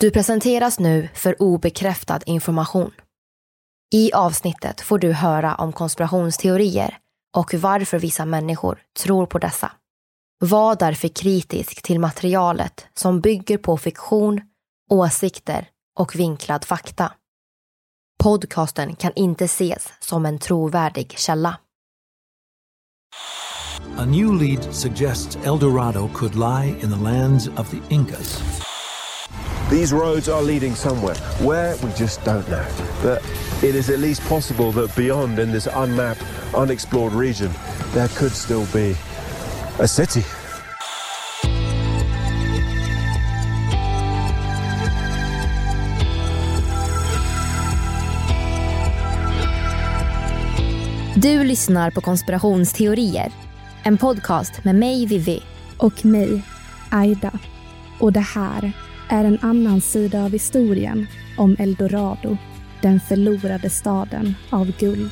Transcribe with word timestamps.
Du 0.00 0.10
presenteras 0.10 0.78
nu 0.78 1.08
för 1.14 1.42
obekräftad 1.42 2.20
information. 2.26 2.90
I 3.94 4.12
avsnittet 4.12 4.80
får 4.80 4.98
du 4.98 5.12
höra 5.12 5.54
om 5.54 5.72
konspirationsteorier 5.72 6.98
och 7.36 7.54
varför 7.54 7.98
vissa 7.98 8.24
människor 8.24 8.82
tror 8.98 9.26
på 9.26 9.38
dessa. 9.38 9.72
Var 10.38 10.76
därför 10.76 11.08
kritisk 11.08 11.82
till 11.82 12.00
materialet 12.00 12.86
som 12.94 13.20
bygger 13.20 13.58
på 13.58 13.76
fiktion, 13.76 14.40
åsikter 14.90 15.68
och 15.98 16.16
vinklad 16.16 16.64
fakta. 16.64 17.12
Podcasten 18.22 18.96
kan 18.96 19.12
inte 19.16 19.44
ses 19.44 19.88
som 20.00 20.26
en 20.26 20.38
trovärdig 20.38 21.18
källa. 21.18 21.58
A 23.96 24.04
new 24.04 24.42
lead 24.42 24.74
suggests 24.74 25.38
Eldorado 25.44 26.08
could 26.14 26.34
lie 26.34 26.74
in 26.82 26.90
the 26.90 27.10
lands 27.10 27.48
of 27.48 27.70
the 27.70 27.94
Incas. 27.94 28.42
These 29.70 29.92
roads 29.92 30.28
are 30.28 30.42
leading 30.42 30.74
somewhere. 30.74 31.14
Where, 31.38 31.76
we 31.76 31.92
just 31.96 32.24
don't 32.24 32.48
know. 32.48 32.66
But 33.02 33.22
it 33.62 33.74
is 33.74 33.88
at 33.88 33.98
least 34.00 34.22
possible 34.28 34.72
that 34.72 34.96
beyond, 34.96 35.38
in 35.38 35.52
this 35.52 35.68
unmapped, 35.72 36.24
unexplored 36.54 37.12
region, 37.12 37.50
there 37.92 38.08
could 38.08 38.32
still 38.32 38.66
be 38.72 38.96
a 39.78 39.86
city. 39.86 40.24
Du 51.16 51.44
lyssnar 51.44 51.90
på 51.90 52.00
konspirationsteorier. 52.00 53.32
En 53.82 53.98
podcast 53.98 54.64
med 54.64 54.74
mig, 54.74 55.06
Vivi. 55.06 55.42
och 55.80 56.04
mig, 56.04 56.42
Aida. 56.90 57.32
Och 57.98 58.12
det 58.12 58.20
här 58.20 58.72
är 59.10 59.24
en 59.24 59.38
annan 59.42 59.80
sida 59.80 60.24
av 60.24 60.30
historien 60.30 61.06
om 61.38 61.56
Eldorado, 61.58 62.36
den 62.82 63.00
förlorade 63.00 63.70
staden 63.70 64.34
av 64.50 64.72
guld. 64.78 65.10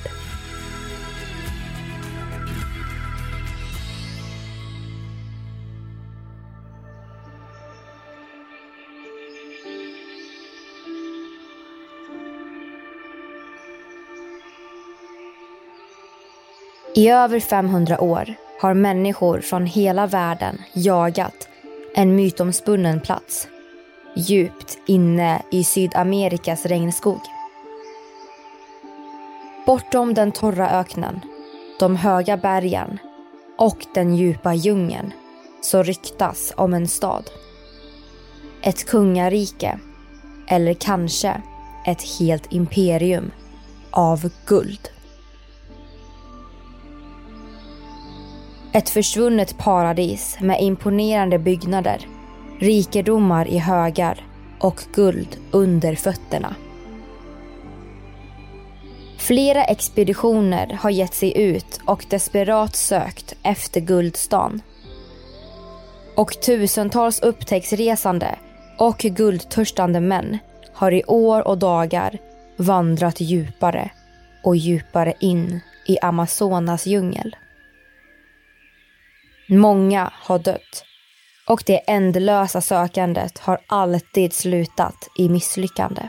I 16.95 17.09
över 17.09 17.41
500 17.41 18.01
år 18.01 18.35
har 18.61 18.75
människor 18.75 19.41
från 19.41 19.67
hela 19.67 20.07
världen 20.07 20.59
jagat 20.75 21.49
en 21.95 22.17
mytomspunnen 22.17 23.01
plats 23.01 23.49
djupt 24.19 24.79
inne 24.87 25.43
i 25.51 25.65
Sydamerikas 25.65 26.67
regnskog. 26.67 27.21
Bortom 29.67 30.15
den 30.15 30.33
torra 30.33 30.71
öknen, 30.71 31.21
de 31.79 31.97
höga 31.97 32.37
bergen 32.37 32.99
och 33.59 33.87
den 33.95 34.15
djupa 34.15 34.55
djungeln 34.55 35.13
så 35.61 35.83
ryktas 35.83 36.53
om 36.57 36.75
en 36.75 36.89
stad. 36.89 37.31
Ett 38.63 38.87
kungarike 38.87 39.79
eller 40.49 40.75
kanske 40.75 41.43
ett 41.87 42.19
helt 42.19 42.53
imperium 42.53 43.31
av 43.91 44.31
guld. 44.47 44.89
Ett 48.73 48.91
försvunnet 48.91 49.59
paradis 49.59 50.39
med 50.41 50.63
imponerande 50.63 51.39
byggnader, 51.39 52.07
rikedomar 52.61 53.49
i 53.49 53.59
högar 53.59 54.27
och 54.61 54.83
guld 54.95 55.37
under 55.51 55.95
fötterna. 55.95 56.55
Flera 59.19 59.65
expeditioner 59.65 60.79
har 60.81 60.91
gett 60.91 61.15
sig 61.15 61.39
ut 61.39 61.81
och 61.85 62.05
desperat 62.11 62.77
sökt 62.77 63.35
efter 63.43 63.81
guldstan. 63.81 64.63
Och 66.17 66.41
tusentals 66.41 67.21
upptäcktsresande 67.21 68.39
och 68.79 68.99
guldtörstande 68.99 70.01
män 70.01 70.39
har 70.73 70.93
i 70.93 71.05
år 71.05 71.49
och 71.49 71.59
dagar 71.59 72.19
vandrat 72.57 73.21
djupare 73.21 73.91
och 74.45 74.57
djupare 74.57 75.15
in 75.21 75.61
i 75.87 75.99
Amazonas 75.99 76.87
djungel. 76.87 77.37
Många 79.49 80.13
har 80.15 80.39
dött 80.39 80.85
och 81.49 81.63
det 81.67 81.79
ändlösa 81.91 82.61
sökandet 82.61 83.39
har 83.39 83.59
alltid 83.67 84.33
slutat 84.33 85.09
i 85.17 85.29
misslyckande. 85.29 86.03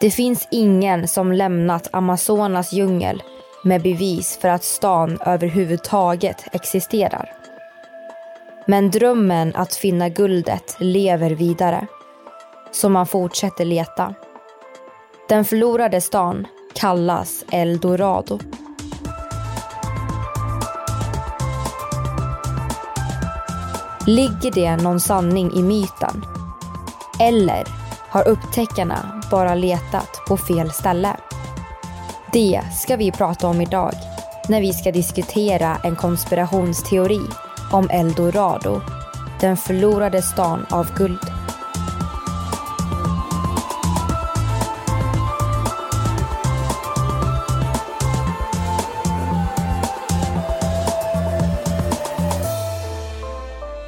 Det 0.00 0.10
finns 0.10 0.48
ingen 0.50 1.08
som 1.08 1.32
lämnat 1.32 1.88
Amazonas 1.92 2.72
djungel 2.72 3.22
med 3.64 3.82
bevis 3.82 4.38
för 4.40 4.48
att 4.48 4.64
stan 4.64 5.18
överhuvudtaget 5.26 6.44
existerar. 6.52 7.32
Men 8.66 8.90
drömmen 8.90 9.56
att 9.56 9.74
finna 9.74 10.08
guldet 10.08 10.76
lever 10.80 11.30
vidare. 11.30 11.86
Så 12.70 12.88
man 12.88 13.06
fortsätter 13.06 13.64
leta. 13.64 14.14
Den 15.28 15.44
förlorade 15.44 16.00
stan 16.00 16.46
kallas 16.74 17.44
El 17.50 17.78
Dorado. 17.78 18.38
Ligger 24.08 24.50
det 24.50 24.76
någon 24.76 25.00
sanning 25.00 25.52
i 25.52 25.62
myten? 25.62 26.24
Eller 27.20 27.64
har 28.08 28.28
upptäckarna 28.28 29.22
bara 29.30 29.54
letat 29.54 30.20
på 30.28 30.36
fel 30.36 30.70
ställe? 30.70 31.16
Det 32.32 32.60
ska 32.74 32.96
vi 32.96 33.12
prata 33.12 33.46
om 33.46 33.60
idag 33.60 33.92
när 34.48 34.60
vi 34.60 34.72
ska 34.72 34.92
diskutera 34.92 35.76
en 35.84 35.96
konspirationsteori 35.96 37.20
om 37.72 37.90
Eldorado, 37.90 38.80
den 39.40 39.56
förlorade 39.56 40.22
stan 40.22 40.66
av 40.70 40.94
guld. 40.94 41.37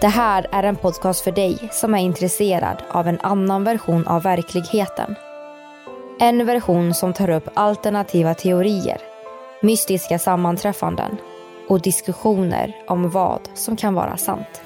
Det 0.00 0.08
här 0.08 0.46
är 0.52 0.62
en 0.62 0.76
podcast 0.76 1.20
för 1.20 1.32
dig 1.32 1.68
som 1.72 1.94
är 1.94 1.98
intresserad 1.98 2.82
av 2.90 3.08
en 3.08 3.20
annan 3.20 3.64
version 3.64 4.06
av 4.06 4.22
verkligheten. 4.22 5.14
En 6.20 6.46
version 6.46 6.94
som 6.94 7.12
tar 7.12 7.30
upp 7.30 7.48
alternativa 7.54 8.34
teorier, 8.34 8.98
mystiska 9.62 10.18
sammanträffanden 10.18 11.16
och 11.68 11.80
diskussioner 11.80 12.76
om 12.86 13.10
vad 13.10 13.40
som 13.54 13.76
kan 13.76 13.94
vara 13.94 14.16
sant. 14.16 14.62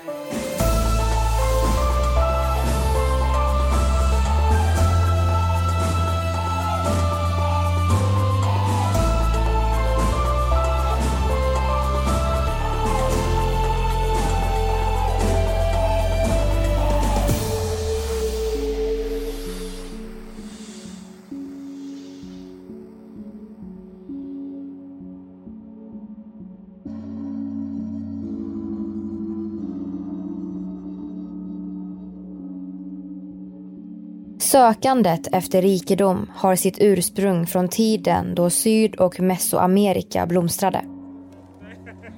Sökandet 34.54 35.28
efter 35.32 35.62
rikedom 35.62 36.30
har 36.34 36.56
sitt 36.56 36.78
ursprung 36.80 37.46
från 37.46 37.68
tiden 37.68 38.34
då 38.34 38.50
Syd 38.50 38.94
och 38.94 39.20
Mesoamerika 39.20 40.26
blomstrade. 40.26 40.84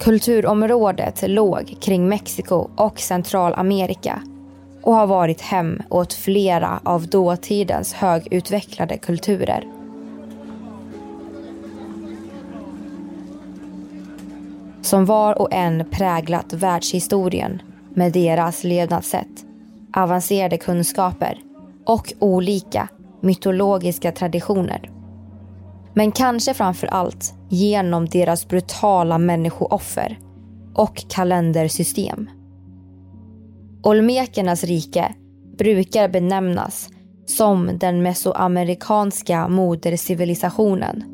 Kulturområdet 0.00 1.28
låg 1.28 1.76
kring 1.80 2.08
Mexiko 2.08 2.70
och 2.76 3.00
Centralamerika 3.00 4.22
och 4.82 4.94
har 4.94 5.06
varit 5.06 5.40
hem 5.40 5.82
åt 5.90 6.12
flera 6.12 6.80
av 6.84 7.06
dåtidens 7.06 7.94
högutvecklade 7.94 8.98
kulturer. 8.98 9.64
Som 14.82 15.04
var 15.04 15.42
och 15.42 15.52
en 15.52 15.84
präglat 15.90 16.52
världshistorien 16.52 17.62
med 17.94 18.12
deras 18.12 18.64
levnadssätt, 18.64 19.44
avancerade 19.92 20.58
kunskaper 20.58 21.45
och 21.86 22.12
olika 22.18 22.88
mytologiska 23.22 24.12
traditioner. 24.12 24.90
Men 25.94 26.12
kanske 26.12 26.54
framför 26.54 26.86
allt 26.86 27.34
genom 27.48 28.06
deras 28.06 28.48
brutala 28.48 29.18
människooffer 29.18 30.18
och 30.74 31.04
kalendersystem. 31.08 32.30
Olmekernas 33.82 34.64
rike 34.64 35.14
brukar 35.58 36.08
benämnas 36.08 36.88
som 37.26 37.78
den 37.78 38.02
mesoamerikanska 38.02 39.48
modercivilisationen. 39.48 41.04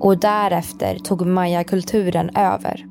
Och 0.00 0.20
därefter 0.20 0.98
tog 0.98 1.26
mayakulturen 1.26 2.30
över. 2.36 2.86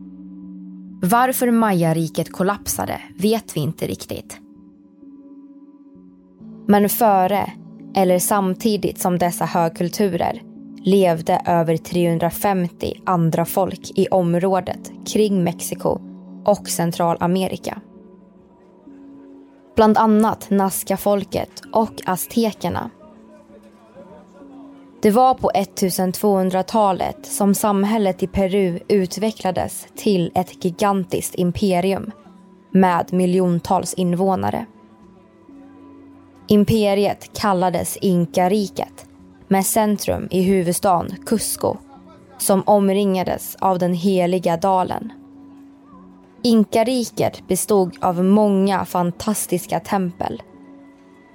Varför 1.01 1.51
mayariket 1.51 2.31
kollapsade 2.31 3.01
vet 3.19 3.57
vi 3.57 3.61
inte 3.61 3.87
riktigt. 3.87 4.44
Men 6.67 6.89
före 6.89 7.51
eller 7.95 8.19
samtidigt 8.19 8.99
som 8.99 9.17
dessa 9.17 9.45
högkulturer 9.45 10.41
levde 10.85 11.41
över 11.45 11.77
350 11.77 12.93
andra 13.05 13.45
folk 13.45 13.91
i 13.95 14.07
området 14.07 14.91
kring 15.07 15.43
Mexiko 15.43 15.99
och 16.45 16.69
Centralamerika. 16.69 17.81
Bland 19.75 19.97
annat 19.97 20.49
Nazca-folket 20.49 21.61
och 21.73 22.01
aztekerna. 22.05 22.89
Det 25.01 25.11
var 25.11 25.33
på 25.33 25.51
1200-talet 25.55 27.25
som 27.25 27.55
samhället 27.55 28.23
i 28.23 28.27
Peru 28.27 28.79
utvecklades 28.87 29.87
till 29.95 30.31
ett 30.35 30.65
gigantiskt 30.65 31.35
imperium 31.35 32.11
med 32.71 33.13
miljontals 33.13 33.93
invånare. 33.93 34.65
Imperiet 36.47 37.33
kallades 37.33 37.97
Inkariket 37.97 39.05
med 39.47 39.65
centrum 39.65 40.27
i 40.31 40.41
huvudstaden 40.41 41.17
Cusco 41.25 41.77
som 42.37 42.63
omringades 42.65 43.55
av 43.59 43.79
den 43.79 43.93
heliga 43.93 44.57
dalen. 44.57 45.11
Inkariket 46.43 47.47
bestod 47.47 47.97
av 48.01 48.23
många 48.23 48.85
fantastiska 48.85 49.79
tempel 49.79 50.41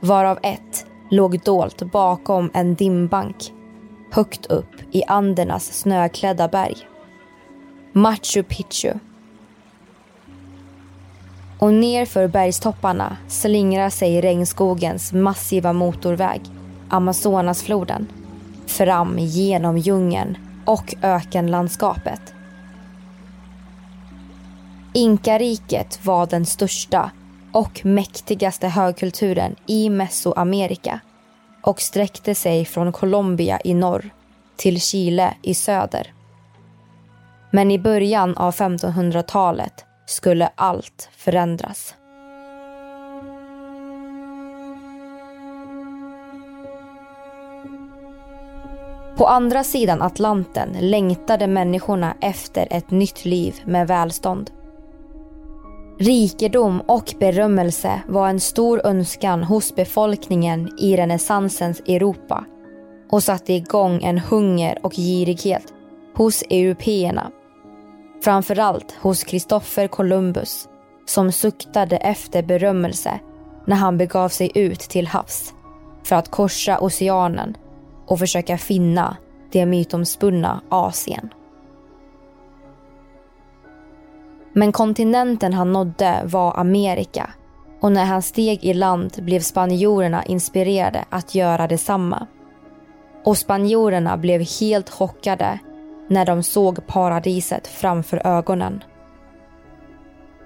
varav 0.01 0.39
ett 0.43 0.87
låg 1.11 1.41
dolt 1.41 1.93
bakom 1.93 2.51
en 2.55 2.75
dimbank 2.75 3.53
högt 4.11 4.47
upp 4.47 4.75
i 4.93 5.05
Andernas 5.05 5.79
snöklädda 5.79 6.49
berg. 6.49 6.77
Machu 7.93 8.43
Picchu 8.43 8.93
och 11.61 11.75
nerför 11.75 12.29
bergstopparna 12.29 13.17
slingrar 13.29 13.91
sig 13.91 14.21
regnskogens 14.21 15.13
massiva 15.13 15.73
motorväg, 15.73 16.41
Amazonasfloden, 16.89 18.13
fram 18.67 19.19
genom 19.19 19.79
djungeln 19.79 20.39
och 20.65 20.95
ökenlandskapet. 21.03 22.35
Inkariket 24.95 26.05
var 26.05 26.27
den 26.27 26.47
största 26.47 27.11
och 27.53 27.81
mäktigaste 27.85 28.69
högkulturen 28.69 29.57
i 29.67 29.91
Mesoamerika 29.91 31.01
och 31.63 31.81
sträckte 31.81 32.35
sig 32.35 32.65
från 32.65 32.93
Colombia 32.93 33.61
i 33.65 33.75
norr 33.75 34.11
till 34.57 34.81
Chile 34.81 35.35
i 35.43 35.55
söder. 35.55 36.13
Men 37.51 37.71
i 37.71 37.79
början 37.79 38.37
av 38.37 38.55
1500-talet 38.55 39.85
skulle 40.11 40.51
allt 40.55 41.09
förändras. 41.13 41.95
På 49.17 49.27
andra 49.27 49.65
sidan 49.65 50.03
Atlanten 50.03 50.77
längtade 50.81 51.47
människorna 51.47 52.17
efter 52.21 52.69
ett 52.71 52.91
nytt 52.91 53.25
liv 53.25 53.55
med 53.65 53.87
välstånd. 53.89 54.51
Rikedom 55.99 56.81
och 56.81 57.15
berömmelse 57.19 58.03
var 58.09 58.29
en 58.29 58.41
stor 58.41 58.87
önskan 58.87 59.43
hos 59.43 59.75
befolkningen 59.75 60.79
i 60.79 60.97
renässansens 60.97 61.81
Europa 61.81 62.45
och 63.11 63.23
satte 63.23 63.53
igång 63.53 64.03
en 64.03 64.19
hunger 64.19 64.79
och 64.83 64.93
girighet 64.93 65.75
hos 66.15 66.43
européerna 66.43 67.31
Framförallt 68.23 68.93
hos 68.93 69.25
Kristoffer 69.25 69.89
Columbus 69.89 70.69
som 71.05 71.33
suktade 71.33 71.97
efter 71.97 72.43
berömmelse 72.43 73.21
när 73.67 73.77
han 73.77 73.99
begav 73.99 74.29
sig 74.29 74.51
ut 74.55 74.81
till 74.81 75.07
havs 75.07 75.55
för 76.05 76.17
att 76.17 76.31
korsa 76.31 76.79
oceanen 76.81 77.57
och 78.07 78.19
försöka 78.19 78.59
finna 78.59 79.17
det 79.53 79.67
mytomspunna 79.67 80.61
Asien. 80.69 81.29
Men 84.53 84.73
kontinenten 84.73 85.53
han 85.53 85.73
nådde 85.73 86.21
var 86.25 86.59
Amerika 86.59 87.31
och 87.81 87.93
när 87.93 88.05
han 88.05 88.23
steg 88.23 88.65
i 88.65 88.75
land 88.75 89.13
blev 89.19 89.41
spanjorerna 89.41 90.25
inspirerade 90.25 91.05
att 91.11 91.35
göra 91.35 91.67
detsamma. 91.67 92.27
Och 93.25 93.39
spanjorerna 93.39 94.17
blev 94.17 94.41
helt 94.61 94.91
chockade 94.91 95.59
när 96.11 96.27
de 96.27 96.43
såg 96.43 96.87
paradiset 96.87 97.67
framför 97.67 98.27
ögonen. 98.27 98.85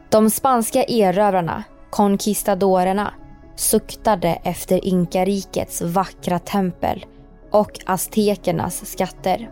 De 0.09 0.31
spanska 0.31 0.85
erövrarna, 0.85 1.65
conquistadorerna, 1.91 3.15
suktade 3.57 4.39
efter 4.45 4.85
inkarikets 4.85 5.83
vackra 5.83 6.39
tempel 6.39 7.07
och 7.51 7.81
aztekernas 7.87 8.87
skatter. 8.87 9.51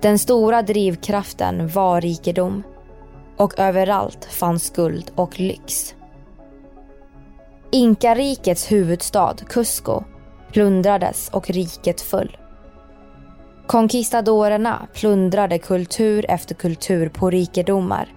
Den 0.00 0.18
stora 0.18 0.62
drivkraften 0.62 1.68
var 1.68 2.00
rikedom 2.00 2.62
och 3.36 3.58
överallt 3.58 4.24
fanns 4.24 4.70
guld 4.70 5.10
och 5.14 5.40
lyx. 5.40 5.94
Inkarikets 7.70 8.72
huvudstad 8.72 9.36
Cusco 9.48 10.04
plundrades 10.52 11.28
och 11.28 11.50
riket 11.50 12.00
föll. 12.00 12.36
Conquistadorerna 13.70 14.86
plundrade 14.94 15.58
kultur 15.58 16.26
efter 16.28 16.54
kultur 16.54 17.08
på 17.08 17.30
rikedomar 17.30 18.08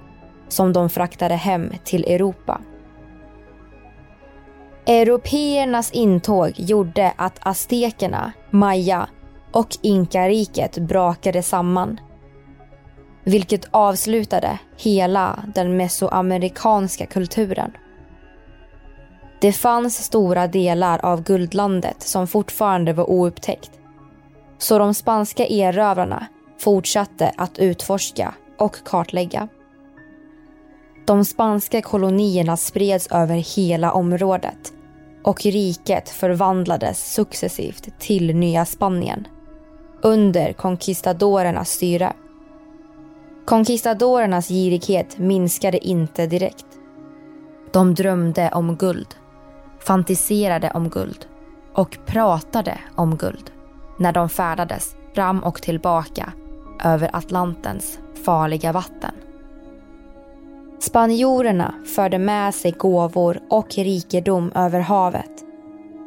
som 0.47 0.73
de 0.73 0.89
fraktade 0.89 1.35
hem 1.35 1.71
till 1.83 2.03
Europa. 2.03 2.61
Européernas 4.85 5.91
intåg 5.91 6.51
gjorde 6.55 7.13
att 7.15 7.39
aztekerna, 7.39 8.33
maya 8.49 9.07
och 9.51 9.67
inkariket 9.81 10.77
brakade 10.77 11.43
samman. 11.43 11.99
vilket 13.23 13.67
avslutade 13.71 14.59
hela 14.77 15.43
den 15.55 15.77
mesoamerikanska 15.77 17.05
kulturen. 17.05 17.71
Det 19.41 19.53
fanns 19.53 20.03
stora 20.03 20.47
delar 20.47 21.05
av 21.05 21.23
guldlandet 21.23 22.01
som 22.01 22.27
fortfarande 22.27 22.93
var 22.93 23.09
oupptäckt. 23.09 23.71
Så 24.57 24.79
de 24.79 24.93
spanska 24.93 25.45
erövrarna 25.45 26.27
fortsatte 26.59 27.31
att 27.37 27.59
utforska 27.59 28.33
och 28.57 28.83
kartlägga. 28.85 29.47
De 31.05 31.25
spanska 31.25 31.81
kolonierna 31.81 32.57
spreds 32.57 33.07
över 33.07 33.55
hela 33.55 33.91
området 33.91 34.73
och 35.23 35.45
riket 35.45 36.09
förvandlades 36.09 37.13
successivt 37.13 37.99
till 37.99 38.35
Nya 38.35 38.65
Spanien 38.65 39.27
under 40.01 40.53
conquistadorernas 40.53 41.69
styre. 41.69 42.13
Conquistadorernas 43.45 44.47
girighet 44.47 45.17
minskade 45.17 45.87
inte 45.87 46.27
direkt. 46.27 46.65
De 47.71 47.95
drömde 47.95 48.51
om 48.53 48.75
guld, 48.75 49.15
fantiserade 49.79 50.71
om 50.71 50.89
guld 50.89 51.25
och 51.73 51.97
pratade 52.05 52.79
om 52.95 53.17
guld 53.17 53.52
när 54.03 54.11
de 54.11 54.29
färdades 54.29 54.95
fram 55.15 55.43
och 55.43 55.61
tillbaka 55.61 56.33
över 56.83 57.09
Atlantens 57.13 57.99
farliga 58.25 58.71
vatten. 58.71 59.11
Spanjorerna 60.79 61.73
förde 61.95 62.17
med 62.17 62.55
sig 62.55 62.71
gåvor 62.71 63.39
och 63.49 63.75
rikedom 63.75 64.51
över 64.55 64.79
havet 64.79 65.31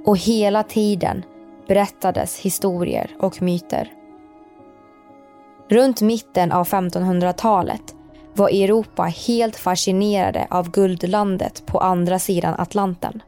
och 0.04 0.18
hela 0.18 0.62
tiden 0.62 1.24
berättades 1.68 2.38
historier 2.38 3.10
och 3.18 3.42
myter. 3.42 3.92
Runt 5.68 6.00
mitten 6.00 6.52
av 6.52 6.66
1500-talet 6.66 7.94
var 8.34 8.48
Europa 8.48 9.02
helt 9.02 9.56
fascinerade 9.56 10.46
av 10.50 10.70
guldlandet 10.70 11.66
på 11.66 11.78
andra 11.78 12.18
sidan 12.18 12.54
Atlanten. 12.58 13.22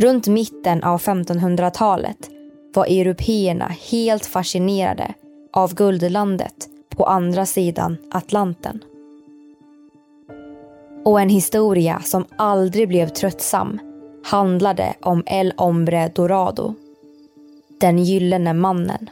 Runt 0.00 0.26
mitten 0.26 0.82
av 0.82 1.00
1500-talet 1.00 2.30
var 2.74 2.86
européerna 2.86 3.74
helt 3.90 4.26
fascinerade 4.26 5.14
av 5.52 5.74
guldlandet 5.74 6.68
på 6.88 7.04
andra 7.04 7.46
sidan 7.46 7.96
Atlanten. 8.10 8.84
Och 11.04 11.20
en 11.20 11.28
historia 11.28 12.00
som 12.04 12.24
aldrig 12.36 12.88
blev 12.88 13.08
tröttsam 13.08 13.78
handlade 14.24 14.94
om 15.00 15.22
El 15.26 15.52
Hombre 15.56 16.12
Dorado. 16.14 16.74
Den 17.80 17.98
gyllene 17.98 18.52
mannen. 18.52 19.10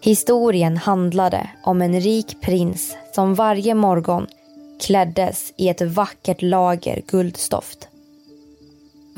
Historien 0.00 0.76
handlade 0.76 1.50
om 1.64 1.82
en 1.82 2.00
rik 2.00 2.40
prins 2.40 2.96
som 3.14 3.34
varje 3.34 3.74
morgon 3.74 4.26
kläddes 4.80 5.52
i 5.56 5.68
ett 5.68 5.82
vackert 5.82 6.42
lager 6.42 7.02
guldstoft. 7.06 7.88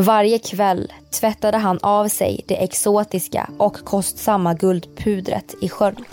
Varje 0.01 0.39
kväll 0.39 0.93
tvättade 1.11 1.57
han 1.57 1.79
av 1.83 2.09
sig 2.09 2.45
det 2.49 2.65
exotiska 2.65 3.51
och 3.59 3.85
kostsamma 3.85 4.55
guldpudret 4.55 5.55
i 5.61 5.69
sjön. 5.69 6.05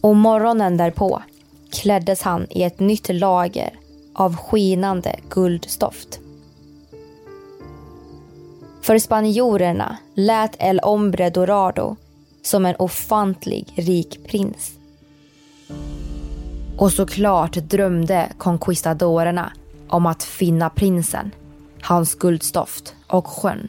Och 0.00 0.16
morgonen 0.16 0.76
därpå 0.76 1.22
kläddes 1.72 2.22
han 2.22 2.46
i 2.50 2.62
ett 2.62 2.80
nytt 2.80 3.14
lager 3.14 3.70
av 4.14 4.36
skinande 4.36 5.16
guldstoft. 5.30 6.20
För 8.82 8.98
spanjorerna 8.98 9.96
lät 10.14 10.56
El 10.58 10.80
Hombre 10.80 11.30
Dorado 11.30 11.96
som 12.42 12.66
en 12.66 12.76
ofantlig 12.78 13.72
rik 13.76 14.20
prins. 14.26 14.72
Och 16.78 16.92
såklart 16.92 17.54
drömde 17.54 18.32
conquistadorerna 18.38 19.52
om 19.94 20.06
att 20.06 20.22
finna 20.22 20.70
prinsen, 20.70 21.30
hans 21.82 22.14
guldstoft 22.14 22.94
och 23.06 23.26
sjön 23.26 23.68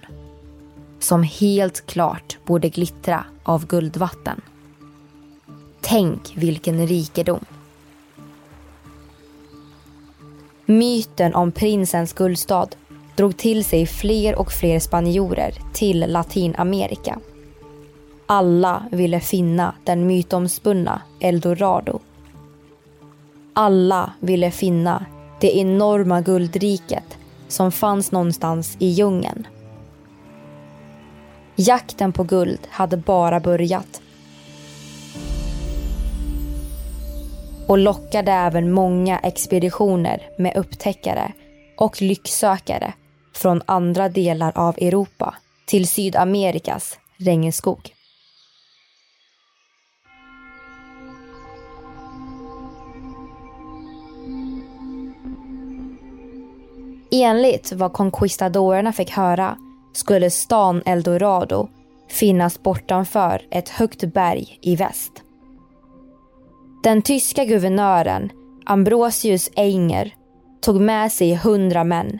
som 1.00 1.24
helt 1.24 1.86
klart 1.86 2.38
borde 2.46 2.70
glittra 2.70 3.25
av 3.44 3.67
guldvatten. 3.67 4.41
Tänk 5.82 6.34
vilken 6.38 6.88
rikedom. 6.88 7.46
Myten 10.65 11.36
om 11.36 11.51
prinsens 11.51 12.13
guldstad 12.13 12.67
drog 13.15 13.38
till 13.38 13.65
sig 13.65 13.86
fler 13.86 14.36
och 14.36 14.51
fler 14.51 14.79
spanjorer 14.79 15.53
till 15.74 16.05
Latinamerika. 16.08 17.20
Alla 18.25 18.86
ville 18.91 19.20
finna 19.20 19.75
den 19.84 20.08
mytomspunna 20.08 21.01
Eldorado. 21.20 22.00
Alla 23.53 24.13
ville 24.20 24.51
finna 24.51 25.05
det 25.39 25.58
enorma 25.58 26.22
guldriket 26.22 27.18
som 27.48 27.72
fanns 27.72 28.12
någonstans 28.12 28.77
i 28.80 28.88
djungeln. 28.88 29.48
Jakten 31.56 32.13
på 32.13 32.24
guld 32.24 32.60
hade 32.70 32.98
bara 32.98 33.39
börjat. 33.39 34.01
Och 37.68 37.77
lockade 37.77 38.32
även 38.32 38.72
många 38.72 39.20
expeditioner 39.20 40.22
med 40.38 40.58
upptäckare 40.58 41.32
och 41.77 42.01
lycksökare 42.01 42.94
från 43.34 43.62
andra 43.65 44.10
delar 44.10 44.51
av 44.56 44.75
Europa 44.77 45.36
till 45.65 45.88
Sydamerikas 45.88 46.98
regnskog. 47.18 47.95
Enligt 57.12 57.72
vad 57.74 57.94
conquistadorerna 57.94 58.94
fick 58.94 59.12
höra 59.12 59.58
skulle 59.94 60.30
stan 60.30 60.82
Eldorado 60.86 61.70
finnas 62.10 62.64
bortanför 62.64 63.42
ett 63.52 63.70
högt 63.70 64.14
berg 64.14 64.60
i 64.62 64.76
väst. 64.76 65.12
Den 66.84 67.02
tyska 67.02 67.46
guvernören 67.46 68.30
Ambrosius 68.66 69.50
Einger 69.56 70.14
tog 70.62 70.82
med 70.82 71.12
sig 71.12 71.36
hundra 71.36 71.84
män 71.84 72.20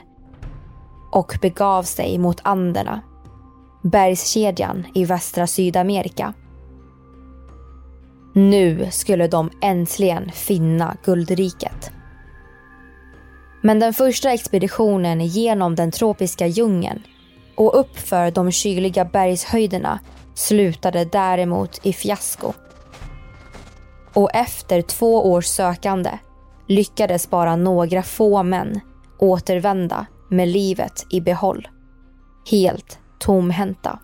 och 1.12 1.38
begav 1.42 1.84
sig 1.84 2.18
mot 2.18 2.39
Anderna, 2.44 3.01
bergskedjan 3.84 4.86
i 4.94 5.06
västra 5.06 5.48
Sydamerika. 5.48 6.34
Nu 8.34 8.88
skulle 8.92 9.27
de 9.27 9.50
äntligen 9.62 10.32
finna 10.32 10.98
guldriket. 11.04 11.92
Men 13.65 13.79
den 13.79 13.93
första 13.93 14.31
expeditionen 14.31 15.22
genom 15.22 15.75
den 15.75 15.91
tropiska 15.91 16.48
djungeln 16.48 17.03
och 17.55 17.79
uppför 17.79 18.31
de 18.31 18.51
kyliga 18.51 19.05
bergshöjderna 19.05 20.00
slutade 20.34 21.05
däremot 21.05 21.86
i 21.86 21.93
fiasko. 21.93 22.53
Och 24.13 24.36
efter 24.36 24.81
två 24.81 25.31
års 25.31 25.45
sökande 25.45 26.12
lyckades 26.67 27.29
bara 27.29 27.55
några 27.55 28.03
få 28.03 28.43
män 28.43 28.79
återvända 29.19 30.05
med 30.29 30.48
livet 30.48 31.05
i 31.10 31.22
behåll. 31.22 31.67
Helt 32.51 33.00
tomhänta. 33.19 34.00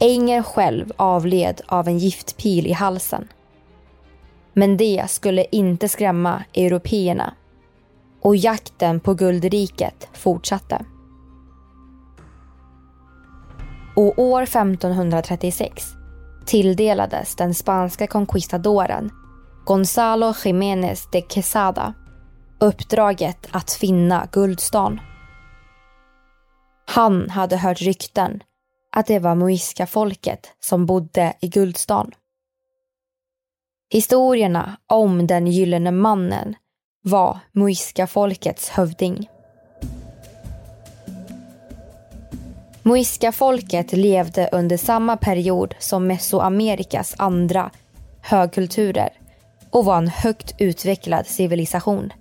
Enger 0.00 0.42
själv 0.42 0.92
avled 0.96 1.60
av 1.66 1.88
en 1.88 1.98
giftpil 1.98 2.66
i 2.66 2.72
halsen. 2.72 3.28
Men 4.52 4.76
det 4.76 5.04
skulle 5.08 5.46
inte 5.50 5.88
skrämma 5.88 6.44
européerna 6.54 7.34
och 8.20 8.36
jakten 8.36 9.00
på 9.00 9.14
guldriket 9.14 10.08
fortsatte. 10.12 10.84
Och 13.96 14.18
år 14.18 14.42
1536 14.42 15.84
tilldelades 16.46 17.36
den 17.36 17.54
spanska 17.54 18.06
conquistadoren 18.06 19.10
Gonzalo 19.66 20.34
Jiménez 20.44 21.08
de 21.12 21.22
Quesada 21.22 21.94
uppdraget 22.60 23.48
att 23.50 23.70
finna 23.72 24.28
Guldstan. 24.32 25.00
Han 26.86 27.30
hade 27.30 27.56
hört 27.56 27.80
rykten 27.80 28.42
att 28.92 29.06
det 29.06 29.18
var 29.18 29.34
muiska 29.34 29.86
folket 29.86 30.52
som 30.60 30.86
bodde 30.86 31.34
i 31.40 31.48
Guldstan. 31.48 32.10
Historierna 33.92 34.76
om 34.86 35.26
den 35.26 35.46
gyllene 35.46 35.90
mannen 35.90 36.54
var 37.02 37.38
muiska-folkets 37.52 38.70
hövding. 38.70 39.28
Muisca-folket 42.82 43.92
levde 43.92 44.48
under 44.52 44.76
samma 44.76 45.16
period 45.16 45.74
som 45.78 46.06
Mesoamerikas 46.06 47.14
andra 47.18 47.70
högkulturer 48.20 49.08
och 49.70 49.84
var 49.84 49.98
en 49.98 50.08
högt 50.08 50.54
utvecklad 50.58 51.26
civilisation 51.26 52.12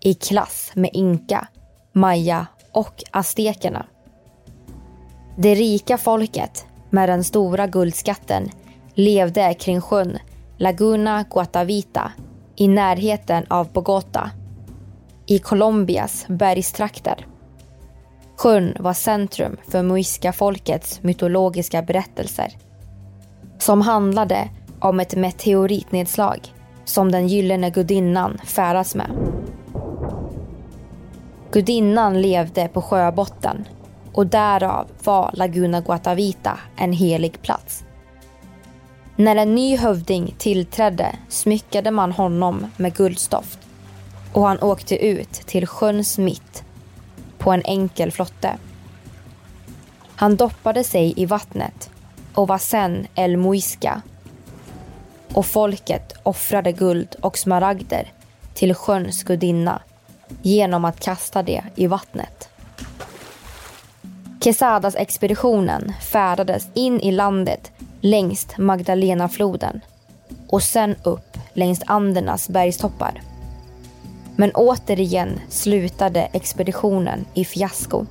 i 0.00 0.14
klass 0.14 0.70
med 0.74 0.90
inka, 0.92 1.48
maya 1.92 2.46
och 2.72 3.02
aztekerna. 3.10 3.86
Det 5.38 5.54
rika 5.54 5.98
folket 5.98 6.66
med 6.90 7.08
den 7.08 7.24
stora 7.24 7.66
guldskatten 7.66 8.50
levde 8.94 9.54
kring 9.54 9.80
sjön 9.80 10.18
Laguna 10.56 11.24
Guatavita 11.30 12.12
i 12.56 12.68
närheten 12.68 13.44
av 13.48 13.72
Bogota, 13.72 14.30
i 15.26 15.38
Colombias 15.38 16.24
bergstrakter. 16.28 17.26
Sjön 18.36 18.76
var 18.78 18.92
centrum 18.92 19.56
för 19.68 19.82
muisca-folkets 19.82 21.02
mytologiska 21.02 21.82
berättelser 21.82 22.56
som 23.58 23.80
handlade 23.80 24.48
om 24.80 25.00
ett 25.00 25.16
meteoritnedslag 25.16 26.54
som 26.84 27.12
den 27.12 27.28
gyllene 27.28 27.70
gudinnan 27.70 28.38
färdas 28.44 28.94
med. 28.94 29.10
Gudinnan 31.52 32.22
levde 32.22 32.68
på 32.68 32.82
sjöbotten 32.82 33.68
och 34.12 34.26
därav 34.26 34.86
var 35.04 35.30
Laguna 35.32 35.80
Guatavita 35.80 36.58
en 36.76 36.92
helig 36.92 37.42
plats. 37.42 37.85
När 39.18 39.36
en 39.36 39.54
ny 39.54 39.76
hövding 39.76 40.34
tillträdde 40.38 41.16
smyckade 41.28 41.90
man 41.90 42.12
honom 42.12 42.66
med 42.76 42.96
guldstoft 42.96 43.58
och 44.32 44.46
han 44.46 44.62
åkte 44.62 45.06
ut 45.06 45.32
till 45.32 45.66
sjöns 45.66 46.18
mitt 46.18 46.64
på 47.38 47.52
en 47.52 47.62
enkel 47.64 48.12
flotte. 48.12 48.56
Han 50.16 50.36
doppade 50.36 50.84
sig 50.84 51.14
i 51.16 51.26
vattnet 51.26 51.90
och 52.34 52.48
var 52.48 52.58
sen 52.58 53.06
El 53.14 53.36
Muisca 53.36 54.02
och 55.32 55.46
folket 55.46 56.12
offrade 56.22 56.72
guld 56.72 57.16
och 57.20 57.38
smaragder 57.38 58.12
till 58.54 58.74
sjöns 58.74 59.22
gudinna 59.22 59.82
genom 60.42 60.84
att 60.84 61.00
kasta 61.00 61.42
det 61.42 61.62
i 61.74 61.86
vattnet. 61.86 62.48
Quesadas-expeditionen 64.40 65.92
färdades 66.00 66.68
in 66.74 67.00
i 67.00 67.12
landet 67.12 67.72
längs 68.06 68.46
Magdalenafloden 68.58 69.80
och 70.48 70.62
sen 70.62 70.96
upp 71.02 71.38
längs 71.54 71.82
Andernas 71.86 72.48
bergstoppar. 72.48 73.22
Men 74.36 74.50
återigen 74.54 75.40
slutade 75.48 76.20
expeditionen 76.20 77.24
i 77.34 77.44
fiasko. 77.44 78.06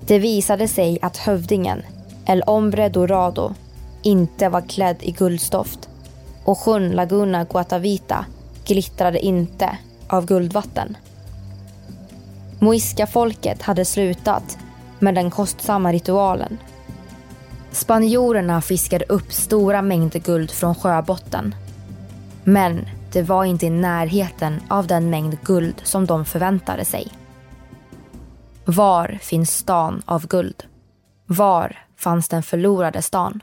Det 0.00 0.18
visade 0.18 0.68
sig 0.68 0.98
att 1.02 1.16
hövdingen, 1.16 1.82
El 2.26 2.42
Hombre 2.42 2.88
Dorado, 2.88 3.54
inte 4.02 4.48
var 4.48 4.60
klädd 4.60 4.96
i 5.00 5.10
guldstoft 5.10 5.88
och 6.44 6.58
sjön 6.58 6.90
Laguna 6.90 7.44
Guatavita 7.44 8.24
glittrade 8.64 9.20
inte 9.20 9.78
av 10.08 10.26
guldvatten. 10.26 10.96
Moiska-folket 12.58 13.62
hade 13.62 13.84
slutat 13.84 14.58
med 14.98 15.14
den 15.14 15.30
kostsamma 15.30 15.92
ritualen. 15.92 16.58
Spanjorerna 17.72 18.60
fiskade 18.60 19.04
upp 19.08 19.32
stora 19.32 19.82
mängder 19.82 20.20
guld 20.20 20.50
från 20.50 20.74
sjöbotten. 20.74 21.54
Men 22.44 22.86
det 23.12 23.22
var 23.22 23.44
inte 23.44 23.66
i 23.66 23.70
närheten 23.70 24.60
av 24.68 24.86
den 24.86 25.10
mängd 25.10 25.38
guld 25.44 25.80
som 25.82 26.06
de 26.06 26.24
förväntade 26.24 26.84
sig. 26.84 27.08
Var 28.64 29.18
finns 29.22 29.56
stan 29.56 30.02
av 30.04 30.26
guld? 30.26 30.64
Var 31.26 31.78
fanns 31.96 32.28
den 32.28 32.42
förlorade 32.42 33.02
stan? 33.02 33.42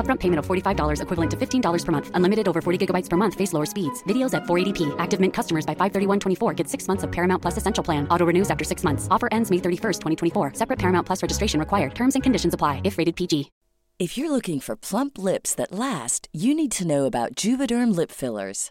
Upfront 0.00 0.20
payment 0.20 0.38
of 0.38 0.46
$45 0.46 1.02
equivalent 1.02 1.30
to 1.32 1.36
$15 1.36 1.84
per 1.84 1.90
month. 1.90 2.10
Unlimited 2.14 2.48
over 2.48 2.60
40 2.60 2.86
gigabytes 2.86 3.10
per 3.10 3.16
month. 3.16 3.34
Face 3.34 3.52
lower 3.52 3.66
speeds. 3.66 4.04
Videos 4.04 4.34
at 4.34 4.44
480p. 4.44 4.94
Active 5.00 5.18
Mint 5.18 5.34
customers 5.34 5.66
by 5.66 5.74
531.24 5.74 6.54
get 6.54 6.68
six 6.68 6.86
months 6.86 7.02
of 7.02 7.10
Paramount 7.10 7.42
Plus 7.42 7.56
Essential 7.56 7.82
Plan. 7.82 8.06
Auto 8.08 8.24
renews 8.24 8.48
after 8.48 8.64
six 8.64 8.84
months. 8.84 9.08
Offer 9.10 9.28
ends 9.32 9.50
May 9.50 9.58
31st, 9.58 10.00
2024. 10.00 10.54
Separate 10.54 10.78
Paramount 10.78 11.04
Plus 11.04 11.24
registration 11.24 11.58
required. 11.58 11.96
Terms 11.96 12.14
and 12.14 12.22
conditions 12.22 12.54
apply 12.54 12.80
if 12.84 12.98
rated 12.98 13.16
PG. 13.16 13.50
If 13.98 14.16
you're 14.16 14.30
looking 14.30 14.60
for 14.60 14.76
plump 14.76 15.18
lips 15.18 15.56
that 15.56 15.72
last, 15.72 16.28
you 16.32 16.54
need 16.54 16.70
to 16.78 16.86
know 16.86 17.06
about 17.06 17.34
Juvederm 17.34 17.96
lip 17.96 18.12
fillers. 18.12 18.70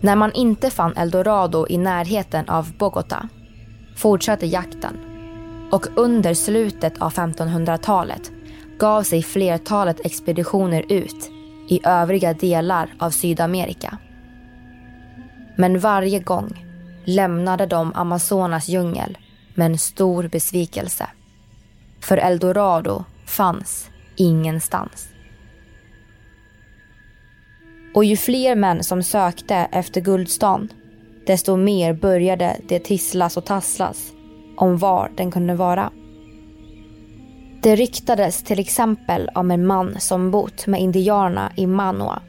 När 0.00 0.16
man 0.16 0.32
inte 0.32 0.70
fann 0.70 0.96
Eldorado 0.96 1.66
i 1.68 1.78
närheten 1.78 2.48
av 2.48 2.72
Bogota 2.76 3.28
fortsatte 3.96 4.46
jakten 4.46 4.98
och 5.70 5.86
under 5.96 6.34
slutet 6.34 6.98
av 6.98 7.12
1500-talet 7.12 8.30
gav 8.78 9.02
sig 9.02 9.22
flertalet 9.22 10.06
expeditioner 10.06 10.84
ut 10.92 11.30
i 11.68 11.80
övriga 11.84 12.32
delar 12.32 12.94
av 12.98 13.10
Sydamerika. 13.10 13.98
Men 15.56 15.78
varje 15.78 16.18
gång 16.18 16.66
lämnade 17.04 17.66
de 17.66 17.92
Amazonas 17.94 18.68
djungel 18.68 19.18
med 19.54 19.66
en 19.66 19.78
stor 19.78 20.28
besvikelse. 20.28 21.06
För 22.00 22.16
Eldorado 22.16 23.04
fanns 23.26 23.90
ingenstans. 24.16 25.08
Och 27.94 28.04
ju 28.04 28.16
fler 28.16 28.56
män 28.56 28.84
som 28.84 29.02
sökte 29.02 29.54
efter 29.54 30.00
guldstan, 30.00 30.72
desto 31.26 31.56
mer 31.56 31.92
började 31.92 32.56
det 32.68 32.78
tisslas 32.78 33.36
och 33.36 33.44
tasslas 33.44 34.12
om 34.56 34.78
var 34.78 35.12
den 35.16 35.30
kunde 35.30 35.54
vara. 35.54 35.92
Det 37.62 37.76
ryktades 37.76 38.42
till 38.42 38.58
exempel 38.58 39.30
om 39.34 39.50
en 39.50 39.66
man 39.66 40.00
som 40.00 40.30
bott 40.30 40.66
med 40.66 40.80
indianerna 40.80 41.52
i 41.56 41.66
Manua, 41.66 42.22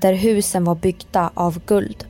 där 0.00 0.12
husen 0.12 0.64
var 0.64 0.74
byggda 0.74 1.30
av 1.34 1.60
guld. 1.66 2.06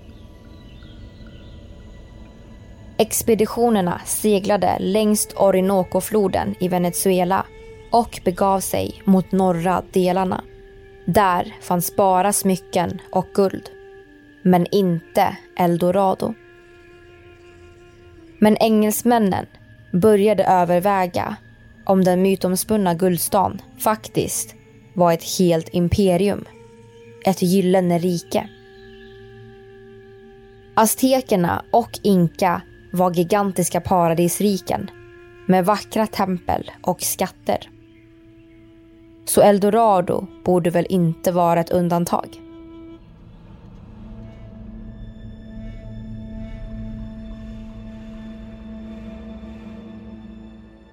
Expeditionerna 2.99 4.01
seglade 4.05 4.77
längs 4.81 5.29
Orinoco-floden 5.37 6.55
i 6.61 6.69
Venezuela 6.69 7.47
och 7.93 8.21
begav 8.25 8.61
sig 8.61 9.03
mot 9.05 9.33
norra 9.33 9.83
delarna. 9.93 10.45
Där 11.07 11.55
fanns 11.61 11.97
bara 11.97 12.33
smycken 12.33 13.01
och 13.11 13.27
guld. 13.35 13.71
Men 14.43 14.67
inte 14.73 15.37
eldorado. 15.57 16.35
Men 18.39 18.57
engelsmännen 18.57 19.47
började 19.93 20.45
överväga 20.45 21.37
om 21.85 22.05
den 22.05 22.23
mytomspunna 22.23 22.95
guldstan 22.95 23.63
faktiskt 23.79 24.55
var 24.95 25.13
ett 25.13 25.39
helt 25.39 25.69
imperium. 25.73 26.45
Ett 27.25 27.43
gyllene 27.43 27.99
rike. 27.99 28.49
Aztekerna 30.75 31.65
och 31.71 31.99
inka 32.03 32.63
var 32.93 33.15
gigantiska 33.15 33.81
paradisriken 33.81 34.91
med 35.47 35.65
vackra 35.65 36.07
tempel 36.07 36.71
och 36.83 37.03
skatter. 37.03 37.69
Så 39.27 39.43
Eldorado 39.43 40.27
borde 40.45 40.71
väl 40.71 40.87
inte 40.89 41.33
vara 41.33 41.61
ett 41.61 41.71
undantag. 41.71 42.41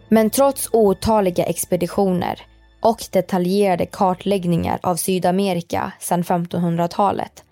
Men 0.10 0.30
trots 0.30 0.70
otaliga 0.72 1.46
expeditioner 1.46 2.42
och 2.82 3.06
detaljerade 3.12 3.86
kartläggningar 3.86 4.80
av 4.84 4.96
Sydamerika 4.96 5.92
sedan 6.00 6.24
1500-talet 6.24 7.44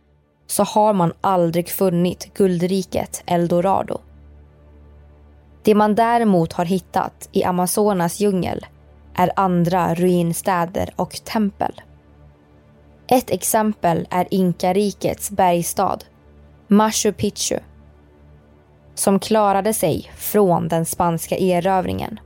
så 0.48 0.63
har 0.63 0.94
man 0.94 1.13
aldrig 1.22 1.70
funnit 1.70 2.34
guldriket 2.34 3.24
Eldorado. 3.26 4.02
Det 5.63 5.76
man 5.76 5.96
däremot 5.96 6.54
har 6.54 6.65
hittat 6.65 7.30
i 7.32 7.44
Amazonas 7.44 8.20
djungel 8.20 8.65
är 9.15 9.32
andra 9.36 9.95
ruinstäder 9.95 10.93
och 10.95 11.12
tempel. 11.24 11.82
Ett 13.08 13.30
exempel 13.30 14.08
är 14.10 14.28
Inkarikets 14.32 15.32
bergstad, 15.32 15.97
Machu 16.67 17.12
Picchu, 17.12 17.60
som 18.95 19.19
klarade 19.19 19.74
sig 19.74 20.12
från 20.15 20.67
den 20.67 20.86
spanska 20.86 21.38
erövringen. 21.38 22.19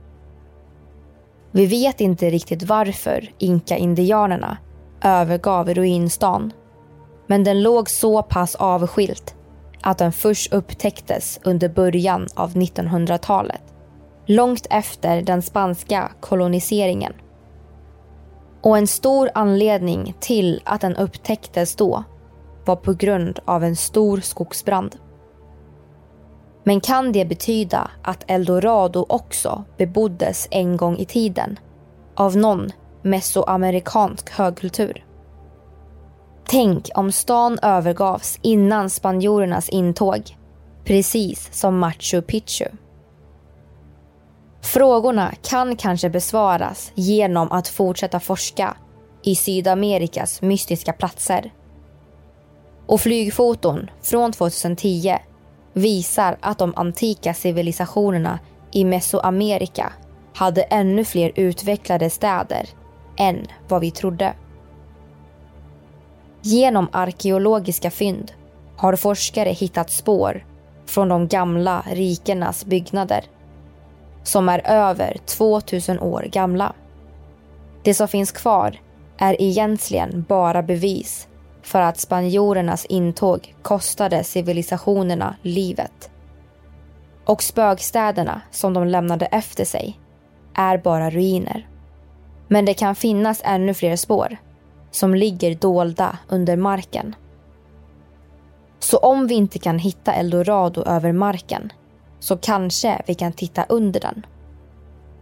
Vi 1.50 1.66
vet 1.66 2.00
inte 2.00 2.30
riktigt 2.30 2.62
varför 2.62 3.30
inka-indianerna 3.38 4.56
övergav 5.02 5.74
ruinstan, 5.74 6.52
men 7.26 7.44
den 7.44 7.62
låg 7.62 7.90
så 7.90 8.22
pass 8.22 8.54
avskilt 8.54 9.34
att 9.82 9.98
den 9.98 10.12
först 10.12 10.52
upptäcktes 10.52 11.40
under 11.44 11.68
början 11.68 12.26
av 12.34 12.52
1900-talet 12.52 13.62
långt 14.26 14.66
efter 14.70 15.22
den 15.22 15.42
spanska 15.42 16.12
koloniseringen. 16.20 17.12
Och 18.62 18.78
en 18.78 18.86
stor 18.86 19.30
anledning 19.34 20.14
till 20.20 20.62
att 20.64 20.80
den 20.80 20.96
upptäcktes 20.96 21.76
då 21.76 22.04
var 22.64 22.76
på 22.76 22.92
grund 22.92 23.38
av 23.44 23.64
en 23.64 23.76
stor 23.76 24.20
skogsbrand. 24.20 24.96
Men 26.64 26.80
kan 26.80 27.12
det 27.12 27.24
betyda 27.24 27.90
att 28.02 28.24
Eldorado 28.30 29.06
också 29.08 29.64
beboddes 29.76 30.48
en 30.50 30.76
gång 30.76 30.96
i 30.96 31.04
tiden 31.04 31.58
av 32.14 32.36
någon 32.36 32.70
mesoamerikansk 33.02 34.30
högkultur? 34.30 35.04
Tänk 36.48 36.88
om 36.94 37.12
stan 37.12 37.58
övergavs 37.62 38.38
innan 38.42 38.90
spanjorernas 38.90 39.68
intåg, 39.68 40.36
precis 40.84 41.48
som 41.52 41.78
Machu 41.78 42.22
Picchu. 42.22 42.66
Frågorna 44.66 45.34
kan 45.42 45.76
kanske 45.76 46.10
besvaras 46.10 46.92
genom 46.94 47.52
att 47.52 47.68
fortsätta 47.68 48.20
forska 48.20 48.76
i 49.22 49.34
Sydamerikas 49.34 50.42
mystiska 50.42 50.92
platser. 50.92 51.52
Och 52.86 53.00
flygfoton 53.00 53.90
från 54.02 54.32
2010 54.32 55.18
visar 55.72 56.36
att 56.40 56.58
de 56.58 56.72
antika 56.76 57.34
civilisationerna 57.34 58.38
i 58.72 58.84
Mesoamerika 58.84 59.92
hade 60.34 60.62
ännu 60.62 61.04
fler 61.04 61.32
utvecklade 61.34 62.10
städer 62.10 62.68
än 63.16 63.46
vad 63.68 63.80
vi 63.80 63.90
trodde. 63.90 64.34
Genom 66.42 66.88
arkeologiska 66.92 67.90
fynd 67.90 68.32
har 68.76 68.96
forskare 68.96 69.50
hittat 69.50 69.90
spår 69.90 70.46
från 70.86 71.08
de 71.08 71.28
gamla 71.28 71.84
rikenas 71.90 72.64
byggnader 72.64 73.24
som 74.26 74.48
är 74.48 74.62
över 74.64 75.16
2000 75.24 76.00
år 76.00 76.22
gamla. 76.22 76.72
Det 77.82 77.94
som 77.94 78.08
finns 78.08 78.32
kvar 78.32 78.80
är 79.18 79.42
egentligen 79.42 80.24
bara 80.28 80.62
bevis 80.62 81.28
för 81.62 81.80
att 81.80 82.00
spanjorernas 82.00 82.84
intåg 82.84 83.54
kostade 83.62 84.24
civilisationerna 84.24 85.36
livet. 85.42 86.10
Och 87.24 87.42
spökstäderna 87.42 88.40
som 88.50 88.74
de 88.74 88.86
lämnade 88.86 89.26
efter 89.26 89.64
sig 89.64 90.00
är 90.54 90.78
bara 90.78 91.10
ruiner. 91.10 91.68
Men 92.48 92.64
det 92.64 92.74
kan 92.74 92.94
finnas 92.94 93.40
ännu 93.44 93.74
fler 93.74 93.96
spår 93.96 94.36
som 94.90 95.14
ligger 95.14 95.54
dolda 95.54 96.18
under 96.28 96.56
marken. 96.56 97.14
Så 98.78 98.98
om 98.98 99.26
vi 99.26 99.34
inte 99.34 99.58
kan 99.58 99.78
hitta 99.78 100.12
Eldorado 100.12 100.82
över 100.82 101.12
marken 101.12 101.72
så 102.20 102.36
kanske 102.36 103.02
vi 103.06 103.14
kan 103.14 103.32
titta 103.32 103.64
under 103.68 104.00
den. 104.00 104.26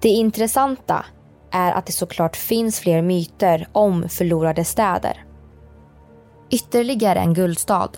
Det 0.00 0.08
intressanta 0.08 1.04
är 1.50 1.72
att 1.72 1.86
det 1.86 1.92
såklart 1.92 2.36
finns 2.36 2.80
fler 2.80 3.02
myter 3.02 3.68
om 3.72 4.08
förlorade 4.08 4.64
städer. 4.64 5.24
Ytterligare 6.50 7.18
en 7.18 7.34
guldstad 7.34 7.90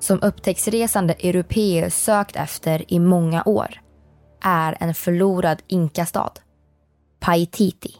som 0.00 0.22
upptäcktsresande 0.22 1.14
europeer 1.14 1.88
sökt 1.90 2.36
efter 2.36 2.92
i 2.92 2.98
många 2.98 3.42
år 3.46 3.80
är 4.42 4.76
en 4.80 4.94
förlorad 4.94 5.62
inkastad. 5.66 6.32
Paititi. 7.24 7.94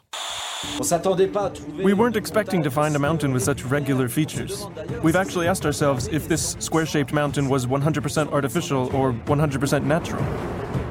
We 1.83 1.95
weren't 1.95 2.17
expecting 2.17 2.63
to 2.63 2.71
find 2.71 2.95
a 2.95 2.99
mountain 2.99 3.33
with 3.33 3.43
such 3.43 3.65
regular 3.65 4.07
features. 4.07 4.67
We've 5.03 5.17
actually 5.17 5.49
asked 5.49 5.65
ourselves 5.65 6.09
if 6.09 6.29
this 6.29 6.57
square 6.59 6.85
shaped 6.85 7.15
mountain 7.15 7.49
was 7.49 7.67
100% 7.67 8.33
artificial 8.33 8.95
or 8.95 9.15
100% 9.15 9.85
natural. 9.85 10.23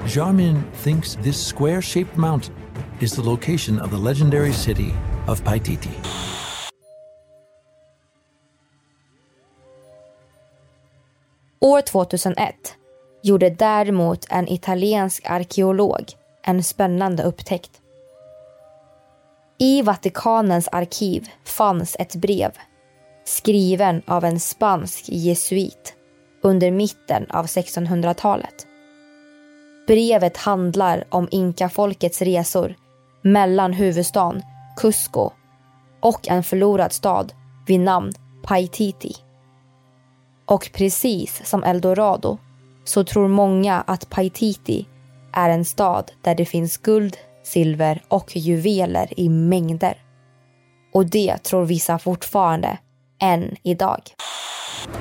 Jarmin 0.08 0.64
thinks 0.84 1.16
this 1.22 1.38
square 1.38 1.80
shaped 1.82 2.18
mountain 2.18 2.56
is 3.02 3.16
the 3.16 3.22
location 3.22 3.80
of 3.80 3.92
the 3.92 3.98
legendary 3.98 4.54
city 4.54 4.96
of 5.28 5.44
Paititi. 5.44 5.94
År 11.60 11.82
2001 11.82 12.78
gjorde 13.22 13.50
däremot 13.50 14.26
en 14.30 14.48
italiensk 14.48 15.26
arkeolog 15.26 16.06
en 16.42 16.64
spännande 16.64 17.24
upptäckt. 17.24 17.83
I 19.64 19.82
Vatikanens 19.82 20.68
arkiv 20.72 21.30
fanns 21.44 21.96
ett 22.00 22.16
brev 22.16 22.52
skriven 23.26 24.02
av 24.08 24.26
en 24.26 24.40
spansk 24.40 25.06
jesuit 25.08 25.94
under 26.42 26.72
mitten 26.72 27.26
av 27.30 27.46
1600-talet. 27.46 28.68
Brevet 29.88 30.38
handlar 30.38 31.04
om 31.10 31.28
inkafolkets 31.32 32.22
resor 32.22 32.76
mellan 33.22 33.74
huvudstaden 33.74 34.42
Cusco 34.78 35.30
och 36.00 36.28
en 36.28 36.44
förlorad 36.44 36.94
stad 36.94 37.34
vid 37.68 37.80
namn 37.80 38.14
Paititi. 38.44 39.16
Och 40.46 40.70
precis 40.74 41.42
som 41.46 41.64
Eldorado 41.64 42.38
så 42.84 43.04
tror 43.04 43.28
många 43.28 43.82
att 43.82 44.10
Paititi 44.10 44.88
är 45.34 45.50
en 45.50 45.66
stad 45.66 46.12
där 46.22 46.36
det 46.36 46.46
finns 46.46 46.78
guld, 46.78 47.18
silver 47.44 48.02
och 48.08 48.36
juveler 48.36 49.20
i 49.20 49.30
mängder. 49.30 49.98
Och 50.94 51.06
det 51.06 51.38
tror 51.38 51.66
vissa 51.66 52.00
fortfarande, 52.00 52.78
än 53.22 53.56
idag. 53.64 54.02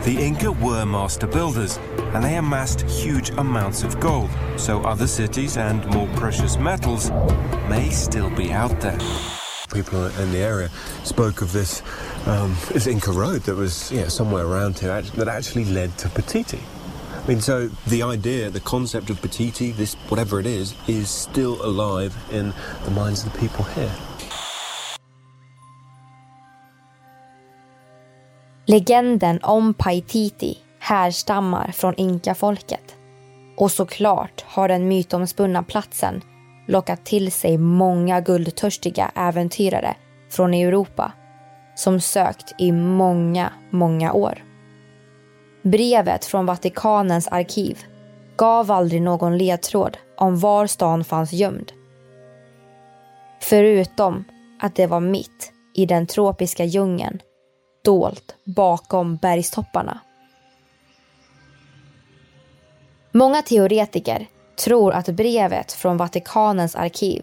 The 0.04 0.24
Inca 0.26 0.50
were 0.50 0.84
master 0.84 1.26
builders, 1.26 1.78
and 2.14 2.24
they 2.24 2.36
amassed 2.36 2.80
huge 2.80 3.32
amounts 3.38 3.84
of 3.84 4.00
gold, 4.00 4.30
so 4.56 4.80
other 4.80 5.06
cities 5.06 5.56
and 5.56 5.86
more 5.94 6.08
precious 6.16 6.58
metals 6.58 7.12
may 7.70 7.90
still 7.90 8.30
be 8.36 8.52
out 8.54 8.80
there. 8.80 8.98
people 9.72 10.06
in 10.22 10.32
the 10.32 10.38
area 10.38 10.68
spoke 11.04 11.42
of 11.42 11.52
this, 11.52 11.82
um, 12.26 12.54
this 12.72 12.86
Inca 12.86 13.10
road 13.10 13.42
that 13.42 13.56
was 13.56 13.90
yeah, 13.90 14.08
somewhere 14.08 14.46
around 14.46 14.78
here 14.78 15.00
that 15.02 15.28
actually 15.28 15.64
led 15.64 15.96
to 15.98 16.08
Petiti. 16.08 16.60
I 17.24 17.28
mean, 17.28 17.40
so 17.40 17.68
the 17.86 18.02
idea, 18.02 18.50
the 18.50 18.60
concept 18.60 19.10
of 19.10 19.20
Petiti, 19.20 19.76
this 19.76 19.96
whatever 20.08 20.40
it 20.40 20.46
is, 20.46 20.74
is 20.88 21.08
still 21.08 21.56
alive 21.62 22.12
in 22.32 22.52
the 22.84 22.90
minds 22.90 23.26
of 23.26 23.32
the 23.32 23.38
people 23.38 23.64
here. 23.74 23.92
Legenden 28.66 29.38
om 29.42 29.74
Paititi 29.74 30.58
härstammar 30.78 31.72
från 31.72 31.94
inkafolket. 31.94 32.96
Och 33.56 33.70
såklart 33.70 34.44
har 34.46 34.68
den 34.68 34.88
mytomspunna 34.88 35.62
platsen 35.62 36.22
lockat 36.68 37.04
till 37.04 37.32
sig 37.32 37.58
många 37.58 38.20
guldtörstiga 38.20 39.10
äventyrare 39.14 39.96
från 40.30 40.54
Europa 40.54 41.12
som 41.74 42.00
sökt 42.00 42.54
i 42.58 42.72
många, 42.72 43.52
många 43.70 44.12
år. 44.12 44.51
Brevet 45.62 46.24
från 46.24 46.46
Vatikanens 46.46 47.28
arkiv 47.28 47.78
gav 48.36 48.70
aldrig 48.70 49.02
någon 49.02 49.38
ledtråd 49.38 49.96
om 50.16 50.38
var 50.38 50.66
stan 50.66 51.04
fanns 51.04 51.32
gömd. 51.32 51.72
Förutom 53.40 54.24
att 54.60 54.74
det 54.74 54.86
var 54.86 55.00
mitt 55.00 55.52
i 55.74 55.86
den 55.86 56.06
tropiska 56.06 56.64
djungeln, 56.64 57.22
dolt 57.84 58.36
bakom 58.44 59.16
bergstopparna. 59.16 60.00
Många 63.12 63.42
teoretiker 63.42 64.26
tror 64.64 64.92
att 64.92 65.08
brevet 65.08 65.72
från 65.72 65.96
Vatikanens 65.96 66.76
arkiv 66.76 67.22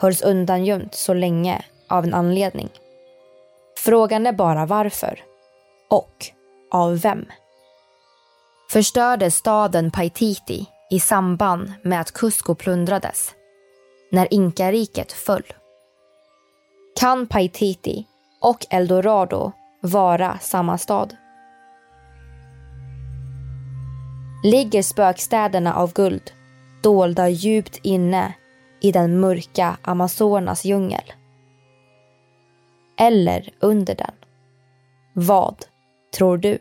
hölls 0.00 0.22
undangömt 0.22 0.94
så 0.94 1.14
länge 1.14 1.64
av 1.88 2.04
en 2.04 2.14
anledning. 2.14 2.68
Frågan 3.78 4.26
är 4.26 4.32
bara 4.32 4.66
varför. 4.66 5.20
Och 5.88 6.26
av 6.70 6.98
vem? 6.98 7.26
Förstördes 8.72 9.36
staden 9.36 9.90
Paititi 9.90 10.66
i 10.90 11.00
samband 11.00 11.72
med 11.82 12.00
att 12.00 12.12
Cusco 12.12 12.54
plundrades? 12.54 13.34
När 14.12 14.34
inkariket 14.34 15.12
föll? 15.12 15.42
Kan 17.00 17.26
Paititi 17.26 18.06
och 18.40 18.66
Eldorado 18.70 19.52
vara 19.80 20.38
samma 20.38 20.78
stad? 20.78 21.16
Ligger 24.44 24.82
spökstäderna 24.82 25.74
av 25.74 25.92
guld 25.92 26.32
dolda 26.82 27.28
djupt 27.28 27.80
inne 27.82 28.34
i 28.80 28.92
den 28.92 29.20
mörka 29.20 29.76
Amazonas 29.82 30.64
djungel? 30.64 31.12
Eller 32.98 33.48
under 33.60 33.94
den? 33.94 34.14
Vad 35.14 35.56
tror 36.14 36.38
du? 36.38 36.58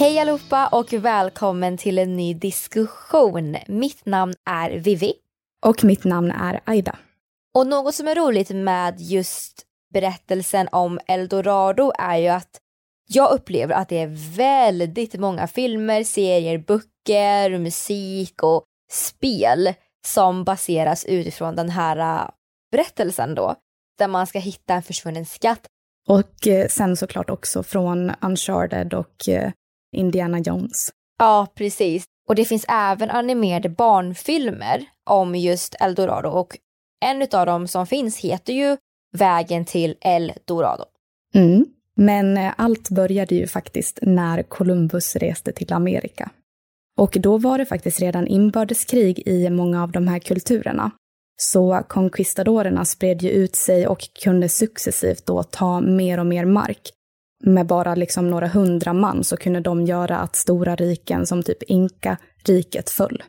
Hej 0.00 0.18
allihopa 0.18 0.68
och 0.72 0.92
välkommen 0.92 1.76
till 1.76 1.98
en 1.98 2.16
ny 2.16 2.34
diskussion. 2.34 3.56
Mitt 3.66 4.06
namn 4.06 4.34
är 4.50 4.70
Vivi. 4.70 5.12
Och 5.66 5.84
mitt 5.84 6.04
namn 6.04 6.30
är 6.30 6.60
Aida. 6.64 6.98
Och 7.54 7.66
något 7.66 7.94
som 7.94 8.08
är 8.08 8.14
roligt 8.14 8.50
med 8.50 9.00
just 9.00 9.62
berättelsen 9.92 10.68
om 10.72 11.00
Eldorado 11.06 11.92
är 11.98 12.16
ju 12.16 12.28
att 12.28 12.60
jag 13.08 13.32
upplever 13.32 13.74
att 13.74 13.88
det 13.88 13.98
är 13.98 14.36
väldigt 14.36 15.20
många 15.20 15.46
filmer, 15.46 16.04
serier, 16.04 16.58
böcker, 16.58 17.58
musik 17.58 18.42
och 18.42 18.64
spel 18.90 19.74
som 20.06 20.44
baseras 20.44 21.04
utifrån 21.04 21.56
den 21.56 21.70
här 21.70 22.22
äh, 22.22 22.30
berättelsen 22.72 23.34
då. 23.34 23.54
Där 23.98 24.08
man 24.08 24.26
ska 24.26 24.38
hitta 24.38 24.74
en 24.74 24.82
försvunnen 24.82 25.26
skatt. 25.26 25.66
Och 26.08 26.46
eh, 26.46 26.68
sen 26.68 26.96
såklart 26.96 27.30
också 27.30 27.62
från 27.62 28.12
Uncharted 28.20 28.94
och 28.94 29.28
eh, 29.28 29.50
Indiana 29.96 30.38
Jones. 30.38 30.90
Ja, 31.18 31.46
precis. 31.54 32.04
Och 32.28 32.34
det 32.34 32.44
finns 32.44 32.64
även 32.68 33.10
animerade 33.10 33.68
barnfilmer 33.68 34.84
om 35.10 35.34
just 35.34 35.74
Eldorado 35.80 36.28
och 36.28 36.58
en 37.04 37.22
av 37.32 37.46
dem 37.46 37.68
som 37.68 37.86
finns 37.86 38.18
heter 38.18 38.52
ju 38.52 38.76
Vägen 39.12 39.64
till 39.64 39.96
El 40.00 40.32
Dorado. 40.44 40.84
Mm. 41.34 41.66
Men 41.96 42.36
eh, 42.36 42.52
allt 42.56 42.90
började 42.90 43.34
ju 43.34 43.46
faktiskt 43.46 43.98
när 44.02 44.42
Columbus 44.42 45.16
reste 45.16 45.52
till 45.52 45.72
Amerika. 45.72 46.30
Och 46.98 47.16
då 47.20 47.38
var 47.38 47.58
det 47.58 47.66
faktiskt 47.66 48.00
redan 48.00 48.26
inbördeskrig 48.26 49.28
i 49.28 49.50
många 49.50 49.82
av 49.82 49.92
de 49.92 50.08
här 50.08 50.18
kulturerna. 50.18 50.90
Så 51.36 51.82
conquistadorerna 51.88 52.84
spred 52.84 53.22
ju 53.22 53.30
ut 53.30 53.56
sig 53.56 53.86
och 53.86 54.08
kunde 54.22 54.48
successivt 54.48 55.26
då 55.26 55.42
ta 55.42 55.80
mer 55.80 56.20
och 56.20 56.26
mer 56.26 56.44
mark 56.44 56.90
med 57.44 57.66
bara 57.66 57.94
liksom 57.94 58.30
några 58.30 58.48
hundra 58.48 58.92
man 58.92 59.24
så 59.24 59.36
kunde 59.36 59.60
de 59.60 59.86
göra 59.86 60.18
att 60.18 60.36
stora 60.36 60.76
riken 60.76 61.26
som 61.26 61.42
typ 61.42 61.62
Inka-riket 61.62 62.90
föll. 62.90 63.22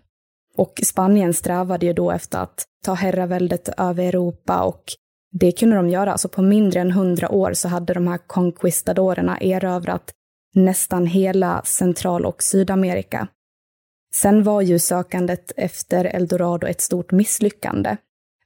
Och 0.57 0.79
Spanien 0.83 1.33
strävade 1.33 1.85
ju 1.85 1.93
då 1.93 2.11
efter 2.11 2.39
att 2.39 2.65
ta 2.85 2.93
herraväldet 2.93 3.69
över 3.77 4.03
Europa 4.03 4.63
och 4.63 4.83
det 5.31 5.51
kunde 5.51 5.75
de 5.75 5.89
göra. 5.89 6.11
Alltså 6.11 6.29
på 6.29 6.41
mindre 6.41 6.79
än 6.79 6.91
hundra 6.91 7.29
år 7.29 7.53
så 7.53 7.67
hade 7.67 7.93
de 7.93 8.07
här 8.07 8.19
conquistadorerna 8.27 9.37
erövrat 9.37 10.11
nästan 10.53 11.05
hela 11.05 11.61
Central 11.65 12.25
och 12.25 12.43
Sydamerika. 12.43 13.27
Sen 14.15 14.43
var 14.43 14.61
ju 14.61 14.79
sökandet 14.79 15.51
efter 15.57 16.05
Eldorado 16.05 16.67
ett 16.67 16.81
stort 16.81 17.11
misslyckande. 17.11 17.97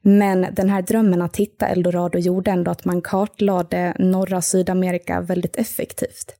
Men 0.08 0.48
den 0.52 0.70
här 0.70 0.82
drömmen 0.82 1.22
att 1.22 1.38
hitta 1.38 1.68
Eldorado 1.68 2.18
gjorde 2.18 2.52
ändå 2.52 2.72
att 2.72 2.86
man 2.86 3.02
kartlade 3.02 3.96
norra 4.00 4.42
Sydamerika 4.42 5.22
väldigt 5.22 5.56
effektivt. 5.56 6.36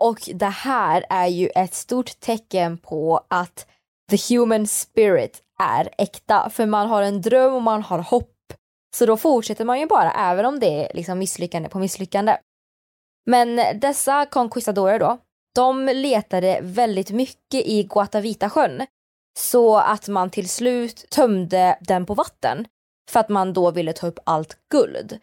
Och 0.00 0.18
det 0.34 0.46
här 0.46 1.04
är 1.10 1.26
ju 1.26 1.48
ett 1.48 1.74
stort 1.74 2.20
tecken 2.20 2.78
på 2.78 3.20
att 3.28 3.66
the 4.10 4.34
human 4.34 4.66
spirit 4.66 5.42
är 5.58 5.88
äkta, 5.98 6.50
för 6.50 6.66
man 6.66 6.88
har 6.88 7.02
en 7.02 7.22
dröm 7.22 7.54
och 7.54 7.62
man 7.62 7.82
har 7.82 7.98
hopp. 7.98 8.32
Så 8.96 9.06
då 9.06 9.16
fortsätter 9.16 9.64
man 9.64 9.80
ju 9.80 9.86
bara, 9.86 10.12
även 10.12 10.46
om 10.46 10.60
det 10.60 10.84
är 10.84 10.94
liksom 10.94 11.18
misslyckande 11.18 11.68
på 11.68 11.78
misslyckande. 11.78 12.36
Men 13.26 13.80
dessa 13.80 14.26
conquistadorer 14.26 14.98
då, 14.98 15.18
de 15.54 15.86
letade 15.86 16.58
väldigt 16.62 17.10
mycket 17.10 17.66
i 17.66 17.82
Guatavita 17.82 18.50
sjön 18.50 18.86
så 19.38 19.76
att 19.76 20.08
man 20.08 20.30
till 20.30 20.48
slut 20.48 21.10
tömde 21.10 21.78
den 21.80 22.06
på 22.06 22.14
vatten 22.14 22.66
för 23.10 23.20
att 23.20 23.28
man 23.28 23.52
då 23.52 23.70
ville 23.70 23.92
ta 23.92 24.06
upp 24.06 24.18
allt 24.24 24.56
guld. 24.72 25.18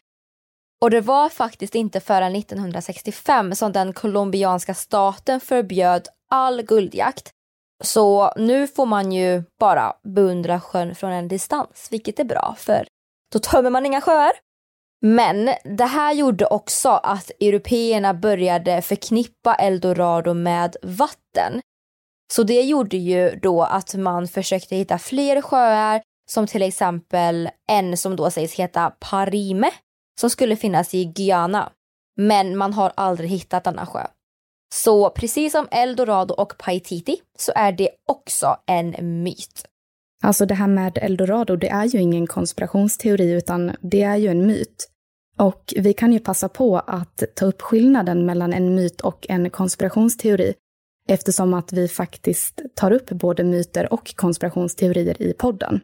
Och 0.81 0.89
det 0.89 1.01
var 1.01 1.29
faktiskt 1.29 1.75
inte 1.75 1.99
förrän 1.99 2.35
1965 2.35 3.55
som 3.55 3.71
den 3.71 3.93
colombianska 3.93 4.73
staten 4.73 5.39
förbjöd 5.39 6.07
all 6.29 6.61
guldjakt. 6.61 7.31
Så 7.83 8.33
nu 8.35 8.67
får 8.67 8.85
man 8.85 9.11
ju 9.11 9.43
bara 9.59 9.93
beundra 10.03 10.61
sjön 10.61 10.95
från 10.95 11.11
en 11.11 11.27
distans, 11.27 11.87
vilket 11.91 12.19
är 12.19 12.23
bra 12.23 12.55
för 12.57 12.87
då 13.33 13.39
tömmer 13.39 13.69
man 13.69 13.85
inga 13.85 14.01
sjöar. 14.01 14.31
Men 15.01 15.49
det 15.63 15.85
här 15.85 16.13
gjorde 16.13 16.45
också 16.45 16.89
att 16.89 17.31
européerna 17.39 18.13
började 18.13 18.81
förknippa 18.81 19.55
Eldorado 19.55 20.33
med 20.33 20.75
vatten. 20.83 21.61
Så 22.33 22.43
det 22.43 22.61
gjorde 22.61 22.97
ju 22.97 23.39
då 23.41 23.63
att 23.63 23.95
man 23.95 24.27
försökte 24.27 24.75
hitta 24.75 24.97
fler 24.97 25.41
sjöar 25.41 26.01
som 26.33 26.47
till 26.47 26.61
exempel 26.61 27.49
en 27.69 27.97
som 27.97 28.15
då 28.15 28.31
sägs 28.31 28.53
heta 28.53 28.89
Parime 28.99 29.71
som 30.19 30.29
skulle 30.29 30.55
finnas 30.55 30.93
i 30.93 31.05
Guyana. 31.05 31.71
Men 32.17 32.57
man 32.57 32.73
har 32.73 32.91
aldrig 32.95 33.29
hittat 33.29 33.63
denna 33.63 33.85
sjö. 33.85 34.07
Så 34.73 35.09
precis 35.09 35.51
som 35.51 35.67
Eldorado 35.71 36.33
och 36.33 36.57
Paititi 36.57 37.17
så 37.37 37.51
är 37.55 37.71
det 37.71 37.89
också 38.07 38.57
en 38.65 39.23
myt. 39.23 39.65
Alltså 40.23 40.45
det 40.45 40.53
här 40.53 40.67
med 40.67 40.97
Eldorado, 40.97 41.55
det 41.55 41.69
är 41.69 41.85
ju 41.85 42.01
ingen 42.01 42.27
konspirationsteori 42.27 43.31
utan 43.31 43.75
det 43.81 44.01
är 44.01 44.15
ju 44.15 44.27
en 44.27 44.47
myt. 44.47 44.89
Och 45.37 45.73
vi 45.77 45.93
kan 45.93 46.13
ju 46.13 46.19
passa 46.19 46.49
på 46.49 46.77
att 46.77 47.23
ta 47.35 47.45
upp 47.45 47.61
skillnaden 47.61 48.25
mellan 48.25 48.53
en 48.53 48.75
myt 48.75 49.01
och 49.01 49.25
en 49.29 49.49
konspirationsteori 49.49 50.53
eftersom 51.09 51.53
att 51.53 51.73
vi 51.73 51.87
faktiskt 51.87 52.61
tar 52.75 52.91
upp 52.91 53.09
både 53.09 53.43
myter 53.43 53.93
och 53.93 54.15
konspirationsteorier 54.15 55.21
i 55.21 55.33
podden. 55.33 55.81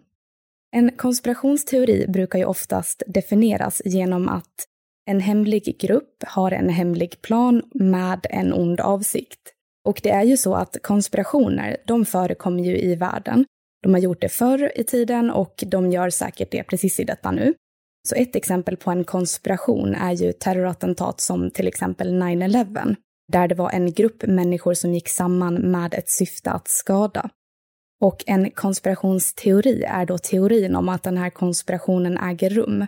En 0.76 0.92
konspirationsteori 0.98 2.08
brukar 2.08 2.40
ju 2.40 2.46
oftast 2.46 3.04
definieras 3.08 3.82
genom 3.86 4.30
att 4.30 4.66
en 5.10 5.20
hemlig 5.20 5.78
grupp 5.80 6.24
har 6.28 6.52
en 6.52 6.70
hemlig 6.70 7.22
plan 7.22 7.62
med 7.74 8.26
en 8.30 8.54
ond 8.54 8.80
avsikt. 8.80 9.40
Och 9.86 10.00
det 10.04 10.10
är 10.10 10.24
ju 10.24 10.38
så 10.38 10.56
att 10.56 10.78
konspirationer, 10.82 11.78
de 11.86 12.06
förekommer 12.06 12.64
ju 12.64 12.80
i 12.80 12.96
världen. 12.96 13.46
De 13.84 13.94
har 13.94 14.00
gjort 14.00 14.22
det 14.22 14.30
förr 14.30 14.72
i 14.76 14.84
tiden 14.84 15.32
och 15.32 15.64
de 15.68 15.92
gör 15.92 16.10
säkert 16.10 16.52
det 16.52 16.64
precis 16.64 17.00
i 17.00 17.04
detta 17.04 17.32
nu. 17.32 17.54
Så 18.08 18.16
ett 18.16 18.36
exempel 18.36 18.78
på 18.78 18.92
en 18.92 19.04
konspiration 19.04 19.96
är 19.96 20.12
ju 20.12 20.32
terrorattentat 20.32 21.22
som 21.22 21.52
till 21.52 21.68
exempel 21.68 22.22
9-11, 22.22 22.96
där 23.32 23.48
det 23.48 23.56
var 23.56 23.72
en 23.72 23.94
grupp 23.94 24.24
människor 24.28 24.74
som 24.74 24.94
gick 24.94 25.10
samman 25.10 25.56
med 25.56 25.94
ett 25.94 26.10
syfte 26.10 26.52
att 26.52 26.68
skada. 26.68 27.30
Och 28.02 28.24
en 28.28 28.52
konspirationsteori 28.52 29.84
är 29.84 30.06
då 30.06 30.18
teorin 30.18 30.76
om 30.76 30.90
att 30.90 31.04
den 31.04 31.18
här 31.18 31.30
konspirationen 31.30 32.18
äger 32.18 32.50
rum. 32.50 32.86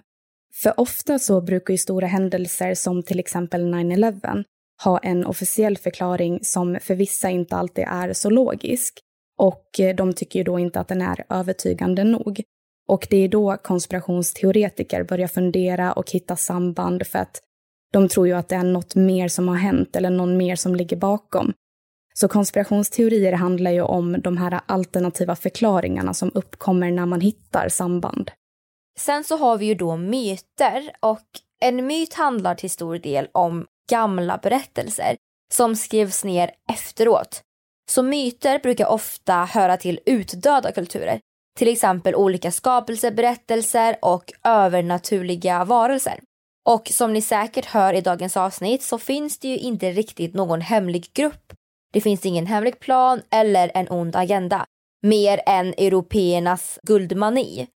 För 0.64 0.80
ofta 0.80 1.20
så 1.20 1.42
brukar 1.42 1.74
ju 1.74 1.78
stora 1.78 2.08
händelser 2.08 2.76
som 2.76 3.04
till 3.04 3.20
exempel 3.20 3.74
9-11 3.74 4.44
ha 4.84 4.98
en 4.98 5.26
officiell 5.26 5.78
förklaring 5.78 6.40
som 6.42 6.78
för 6.82 6.96
vissa 6.96 7.30
inte 7.30 7.56
alltid 7.56 7.86
är 7.88 8.14
så 8.14 8.30
logisk. 8.30 9.00
Och 9.38 9.80
eh, 9.80 9.96
de 9.96 10.14
tycker 10.14 10.40
ju 10.40 10.44
då 10.44 10.60
inte 10.60 10.80
att 10.80 10.88
den 10.88 11.02
är 11.02 11.26
övertygande 11.30 12.04
nog. 12.04 12.42
Och 12.88 13.08
det 13.10 13.18
är 13.18 13.28
då 13.28 13.58
konspirationsteoretiker 13.58 15.04
börjar 15.04 15.28
fundera 15.28 15.94
och 15.94 16.12
hitta 16.12 16.36
samband 16.36 17.08
för 17.08 17.20
att 17.20 17.42
de 17.94 18.08
tror 18.08 18.28
ju 18.28 18.34
att 18.34 18.50
det 18.50 18.56
är 18.56 18.64
något 18.64 18.96
mer 18.96 19.28
som 19.28 19.48
har 19.48 19.56
hänt 19.56 19.96
eller 19.96 20.10
någon 20.10 20.38
mer 20.38 20.56
som 20.56 20.76
ligger 20.76 20.98
bakom. 20.98 21.54
Så 22.14 22.28
konspirationsteorier 22.28 23.34
handlar 23.34 23.72
ju 23.72 23.82
om 23.82 24.22
de 24.22 24.38
här 24.38 24.62
alternativa 24.66 25.36
förklaringarna 25.36 26.14
som 26.14 26.32
uppkommer 26.34 26.92
när 26.92 27.06
man 27.06 27.22
hittar 27.22 27.70
samband. 27.70 28.32
Sen 29.00 29.24
så 29.24 29.38
har 29.38 29.58
vi 29.58 29.66
ju 29.66 29.76
då 29.76 29.98
myter 29.98 30.92
och 31.00 31.28
en 31.62 31.88
myt 31.88 32.14
handlar 32.14 32.56
till 32.56 32.70
stor 32.70 32.98
del 32.98 33.28
om 33.32 33.66
gamla 33.90 34.38
berättelser 34.38 35.16
som 35.54 35.76
skrevs 35.76 36.24
ner 36.24 36.52
efteråt. 36.72 37.42
Så 37.92 38.04
myter 38.04 38.60
brukar 38.60 38.86
ofta 38.88 39.34
höra 39.34 39.78
till 39.78 40.00
utdöda 40.06 40.72
kulturer, 40.72 41.20
till 41.58 41.68
exempel 41.68 42.16
olika 42.16 42.52
skapelseberättelser 42.52 43.96
och 44.02 44.34
övernaturliga 44.44 45.66
varelser. 45.66 46.20
Och 46.70 46.88
som 46.88 47.14
ni 47.14 47.22
säkert 47.22 47.66
hör 47.66 47.94
i 47.94 48.02
dagens 48.02 48.38
avsnitt 48.38 48.84
så 48.84 48.98
finns 48.98 49.40
det 49.40 49.48
ju 49.48 49.58
inte 49.58 49.92
riktigt 49.92 50.34
någon 50.34 50.62
hemlig 50.62 51.10
grupp. 51.14 51.54
Det 51.94 52.02
finns 52.02 52.26
ingen 52.26 52.46
hemlig 52.46 52.80
plan 52.80 53.22
eller 53.32 53.72
en 53.74 53.90
ond 53.90 54.16
agenda, 54.16 54.66
mer 55.02 55.42
än 55.46 55.68
européernas 55.68 56.80
guldmani. 56.84 57.68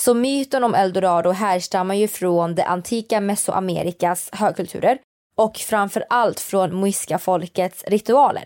Så 0.00 0.14
myten 0.14 0.64
om 0.64 0.74
eldorado 0.74 1.30
härstammar 1.30 1.94
ju 1.94 2.08
från 2.08 2.54
det 2.54 2.64
antika 2.64 3.20
Mesoamerikas 3.20 4.30
högkulturer 4.32 4.98
och 5.36 5.56
framför 5.56 6.04
allt 6.10 6.40
från 6.40 6.80
muiska-folkets 6.80 7.84
ritualer. 7.86 8.44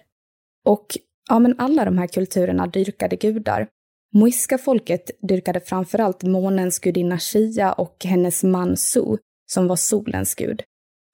Och 0.64 0.86
ja, 1.28 1.38
men 1.38 1.60
alla 1.60 1.84
de 1.84 1.98
här 1.98 2.06
kulturerna 2.06 2.66
dyrkade 2.66 3.16
gudar. 3.16 3.68
Muiska-folket 4.14 5.10
dyrkade 5.28 5.60
framförallt 5.60 6.22
månens 6.22 6.78
gudinna 6.78 7.18
Shia 7.18 7.72
och 7.72 7.96
hennes 8.04 8.44
man 8.44 8.76
Su, 8.76 9.16
som 9.50 9.68
var 9.68 9.76
solens 9.76 10.34
gud. 10.34 10.62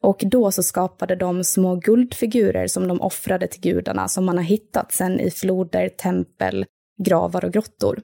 Och 0.04 0.22
då 0.26 0.50
så 0.52 0.62
skapade 0.62 1.16
de 1.16 1.44
små 1.44 1.76
guldfigurer 1.76 2.66
som 2.66 2.88
de 2.88 3.00
offrade 3.00 3.46
till 3.46 3.60
gudarna 3.60 4.08
som 4.08 4.24
man 4.24 4.36
har 4.36 4.44
hittat 4.44 4.92
sen 4.92 5.20
i 5.20 5.30
floder, 5.30 5.88
tempel, 5.88 6.66
gravar 7.04 7.44
och 7.44 7.52
grottor. 7.52 8.00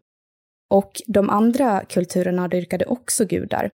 Och 0.71 1.03
de 1.07 1.31
andra 1.31 1.85
kulturerna 1.85 2.49
dyrkade 2.49 2.85
också 2.85 3.25
gudar. 3.25 3.71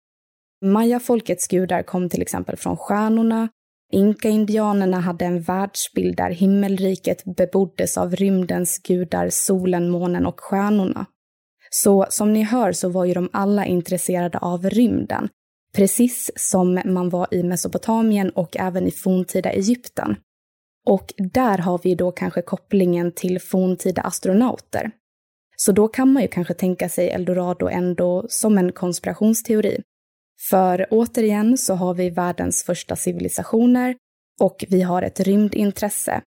Maya-folkets 0.64 1.48
gudar 1.48 1.82
kom 1.82 2.08
till 2.08 2.22
exempel 2.22 2.56
från 2.56 2.76
stjärnorna, 2.76 3.48
Inka-indianerna 3.92 5.00
hade 5.00 5.24
en 5.24 5.42
världsbild 5.42 6.16
där 6.16 6.30
himmelriket 6.30 7.24
beboddes 7.24 7.98
av 7.98 8.16
rymdens 8.16 8.78
gudar, 8.78 9.30
solen, 9.30 9.90
månen 9.90 10.26
och 10.26 10.40
stjärnorna. 10.40 11.06
Så 11.70 12.06
som 12.08 12.32
ni 12.32 12.42
hör 12.42 12.72
så 12.72 12.88
var 12.88 13.04
ju 13.04 13.14
de 13.14 13.28
alla 13.32 13.66
intresserade 13.66 14.38
av 14.38 14.70
rymden, 14.70 15.28
precis 15.76 16.30
som 16.36 16.80
man 16.84 17.08
var 17.08 17.34
i 17.34 17.42
Mesopotamien 17.42 18.30
och 18.30 18.56
även 18.56 18.86
i 18.86 18.90
forntida 18.90 19.50
Egypten. 19.50 20.16
Och 20.86 21.14
där 21.16 21.58
har 21.58 21.80
vi 21.82 21.94
då 21.94 22.12
kanske 22.12 22.42
kopplingen 22.42 23.12
till 23.12 23.40
forntida 23.40 24.02
astronauter. 24.02 24.90
Så 25.56 25.72
då 25.72 25.88
kan 25.88 26.12
man 26.12 26.22
ju 26.22 26.28
kanske 26.28 26.54
tänka 26.54 26.88
sig 26.88 27.10
Eldorado 27.10 27.68
ändå 27.68 28.26
som 28.28 28.58
en 28.58 28.72
konspirationsteori. 28.72 29.82
För 30.50 30.86
återigen 30.90 31.58
så 31.58 31.74
har 31.74 31.94
vi 31.94 32.10
världens 32.10 32.64
första 32.64 32.96
civilisationer 32.96 33.96
och 34.40 34.64
vi 34.68 34.82
har 34.82 35.02
ett 35.02 35.20
rymdintresse. 35.20 36.22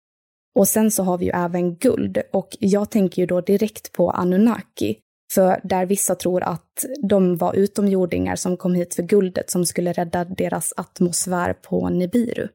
Och 0.56 0.68
sen 0.68 0.92
så 0.92 1.04
har 1.04 1.18
vi 1.18 1.26
ju 1.26 1.32
även 1.32 1.76
guld 1.76 2.22
och 2.34 2.58
jag 2.60 2.92
tänker 2.92 3.22
ju 3.22 3.26
då 3.26 3.42
direkt 3.42 3.92
på 3.92 4.12
Anunnaki. 4.12 5.00
För 5.34 5.62
där 5.64 5.86
vissa 5.86 6.16
tror 6.16 6.44
att 6.44 6.86
de 7.04 7.38
var 7.38 7.54
utomjordingar 7.54 8.36
som 8.36 8.58
kom 8.58 8.74
hit 8.74 8.96
för 8.96 9.04
guldet 9.04 9.50
som 9.50 9.66
skulle 9.66 9.94
rädda 9.94 10.26
deras 10.26 10.74
atmosfär 10.78 11.54
på 11.54 11.90
Nibiru. 11.90 12.48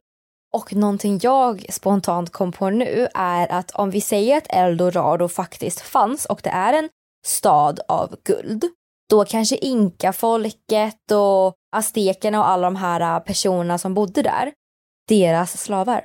Och 0.55 0.73
någonting 0.73 1.19
jag 1.23 1.67
spontant 1.69 2.31
kom 2.31 2.53
på 2.53 2.71
nu 2.71 3.09
är 3.15 3.53
att 3.53 3.71
om 3.71 3.91
vi 3.91 4.01
säger 4.01 4.37
att 4.37 4.47
Eldorado 4.49 5.29
faktiskt 5.29 5.81
fanns 5.81 6.27
och 6.27 6.41
det 6.43 6.51
är 6.51 6.73
en 6.73 6.89
stad 7.27 7.81
av 7.89 8.17
guld, 8.25 8.65
då 9.11 9.25
kanske 9.25 9.57
inkafolket 9.57 11.11
och 11.13 11.55
aztekerna 11.77 12.39
och 12.39 12.49
alla 12.49 12.67
de 12.67 12.77
här 12.77 13.21
personerna 13.21 13.79
som 13.79 13.95
bodde 13.95 14.23
där, 14.23 14.53
deras 15.09 15.63
slavar. 15.63 16.05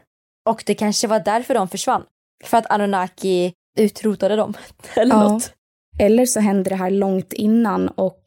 Och 0.50 0.64
det 0.66 0.76
kanske 0.76 1.08
var 1.08 1.20
därför 1.20 1.54
de 1.54 1.68
försvann. 1.68 2.04
För 2.44 2.58
att 2.58 2.72
Anunnaki 2.72 3.54
utrotade 3.78 4.36
dem. 4.36 4.54
Eller 4.94 5.16
ja. 5.16 5.30
något. 5.30 5.54
Eller 6.00 6.26
så 6.26 6.40
hände 6.40 6.70
det 6.70 6.76
här 6.76 6.92
långt 6.92 7.34
innan 7.34 7.90
och 7.90 8.24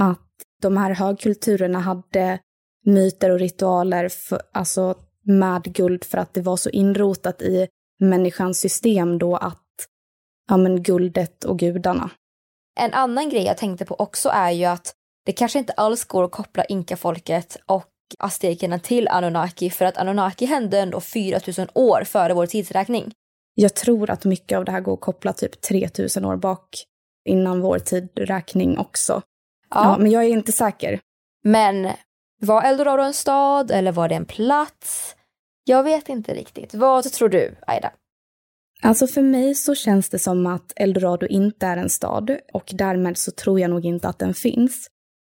att 0.00 0.28
de 0.62 0.76
här 0.76 0.94
högkulturerna 0.94 1.80
hade 1.80 2.38
myter 2.86 3.30
och 3.30 3.38
ritualer 3.38 4.08
för, 4.08 4.42
alltså 4.52 4.94
med 5.22 5.62
guld 5.62 6.04
för 6.04 6.18
att 6.18 6.34
det 6.34 6.40
var 6.40 6.56
så 6.56 6.70
inrotat 6.70 7.42
i 7.42 7.68
människans 8.00 8.58
system 8.58 9.18
då 9.18 9.36
att 9.36 9.64
ja 10.48 10.56
men 10.56 10.82
guldet 10.82 11.44
och 11.44 11.58
gudarna. 11.58 12.10
En 12.80 12.92
annan 12.92 13.28
grej 13.28 13.44
jag 13.44 13.56
tänkte 13.56 13.84
på 13.84 13.94
också 13.94 14.28
är 14.28 14.50
ju 14.50 14.64
att 14.64 14.94
det 15.26 15.32
kanske 15.32 15.58
inte 15.58 15.72
alls 15.72 16.04
går 16.04 16.24
att 16.24 16.30
koppla 16.30 16.64
inkafolket 16.64 17.56
och 17.66 17.86
aztekerna 18.18 18.78
till 18.78 19.08
Anunnaki 19.08 19.70
för 19.70 19.84
att 19.84 19.96
Anunnaki 19.96 20.46
hände 20.46 20.78
ändå 20.78 21.00
4000 21.00 21.68
år 21.74 22.04
före 22.04 22.34
vår 22.34 22.46
tidsräkning. 22.46 23.12
Jag 23.54 23.74
tror 23.74 24.10
att 24.10 24.24
mycket 24.24 24.58
av 24.58 24.64
det 24.64 24.72
här 24.72 24.80
går 24.80 24.94
att 24.94 25.00
koppla 25.00 25.32
typ 25.32 25.60
3000 25.60 26.24
år 26.24 26.36
bak 26.36 26.68
innan 27.24 27.60
vår 27.60 27.78
tidräkning 27.78 28.78
också. 28.78 29.22
Ja. 29.70 29.84
ja. 29.84 29.98
men 29.98 30.10
jag 30.10 30.24
är 30.24 30.28
inte 30.28 30.52
säker. 30.52 31.00
Men 31.44 31.88
var 32.40 32.62
Eldorado 32.62 33.02
en 33.02 33.14
stad 33.14 33.70
eller 33.70 33.92
var 33.92 34.08
det 34.08 34.14
en 34.14 34.24
plats? 34.24 35.16
Jag 35.64 35.82
vet 35.82 36.08
inte 36.08 36.34
riktigt. 36.34 36.74
Vad 36.74 37.12
tror 37.12 37.28
du, 37.28 37.54
Aida? 37.66 37.92
Alltså 38.82 39.06
för 39.06 39.22
mig 39.22 39.54
så 39.54 39.74
känns 39.74 40.08
det 40.08 40.18
som 40.18 40.46
att 40.46 40.72
Eldorado 40.76 41.26
inte 41.26 41.66
är 41.66 41.76
en 41.76 41.90
stad 41.90 42.38
och 42.52 42.70
därmed 42.72 43.18
så 43.18 43.30
tror 43.30 43.60
jag 43.60 43.70
nog 43.70 43.84
inte 43.84 44.08
att 44.08 44.18
den 44.18 44.34
finns. 44.34 44.86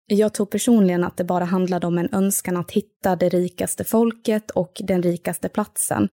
Jag 0.06 0.34
tror 0.34 0.46
personligen 0.46 1.04
att 1.04 1.16
det 1.16 1.24
bara 1.24 1.44
handlade 1.44 1.86
om 1.86 1.98
en 1.98 2.14
önskan 2.14 2.56
att 2.56 2.70
hitta 2.70 3.16
det 3.16 3.28
rikaste 3.28 3.84
folket 3.84 4.50
och 4.50 4.80
den 4.84 5.02
rikaste 5.02 5.48
platsen 5.48 6.08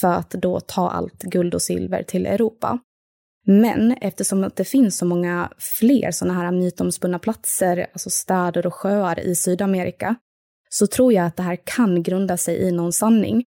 för 0.00 0.12
att 0.12 0.30
då 0.30 0.60
ta 0.60 0.90
allt 0.90 1.22
guld 1.22 1.54
och 1.54 1.62
silver 1.62 2.02
till 2.02 2.26
Europa. 2.26 2.78
Men 3.46 3.92
eftersom 3.92 4.50
det 4.56 4.64
finns 4.64 4.98
så 4.98 5.06
många 5.06 5.52
fler 5.80 6.10
sådana 6.10 6.40
här 6.40 6.52
mytomspunna 6.52 7.18
platser, 7.18 7.86
alltså 7.92 8.10
städer 8.10 8.66
och 8.66 8.74
sjöar 8.74 9.20
i 9.20 9.34
Sydamerika, 9.34 10.16
så 10.68 10.86
tror 10.86 11.12
jag 11.12 11.26
att 11.26 11.36
det 11.36 11.42
här 11.42 11.58
kan 11.64 12.02
grunda 12.02 12.36
sig 12.36 12.56
i 12.56 12.72
någon 12.72 12.92
sanning. 12.92 13.44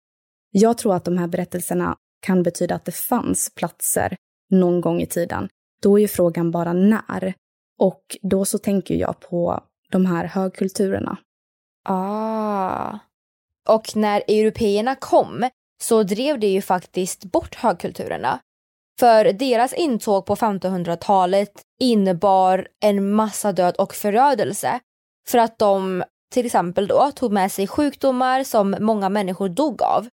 Jag 0.50 0.78
tror 0.78 0.94
att 0.94 1.04
de 1.04 1.18
här 1.18 1.26
berättelserna 1.26 1.96
kan 2.20 2.42
betyda 2.42 2.74
att 2.74 2.84
det 2.84 2.94
fanns 2.94 3.50
platser 3.54 4.16
någon 4.50 4.80
gång 4.80 5.00
i 5.00 5.06
tiden. 5.06 5.48
Då 5.82 5.98
är 5.98 6.02
ju 6.02 6.08
frågan 6.08 6.50
bara 6.50 6.72
när. 6.72 7.34
Och 7.78 8.02
då 8.22 8.44
så 8.44 8.58
tänker 8.58 8.94
jag 8.94 9.20
på 9.20 9.64
de 9.90 10.06
här 10.06 10.24
högkulturerna. 10.24 11.18
Ah. 11.84 12.98
Och 13.68 13.96
när 13.96 14.22
européerna 14.28 14.94
kom 14.94 15.48
så 15.82 16.02
drev 16.02 16.40
det 16.40 16.46
ju 16.46 16.62
faktiskt 16.62 17.24
bort 17.24 17.54
högkulturerna. 17.54 18.40
För 18.98 19.24
deras 19.24 19.72
intåg 19.72 20.26
på 20.26 20.36
1500-talet 20.36 21.52
innebar 21.80 22.68
en 22.80 23.10
massa 23.10 23.52
död 23.52 23.76
och 23.76 23.94
förödelse. 23.94 24.80
För 25.28 25.38
att 25.38 25.58
de 25.58 26.04
till 26.32 26.46
exempel 26.46 26.86
då 26.86 27.10
tog 27.14 27.32
med 27.32 27.52
sig 27.52 27.66
sjukdomar 27.66 28.44
som 28.44 28.76
många 28.80 29.08
människor 29.08 29.48
dog 29.48 29.82
av. 29.82 30.08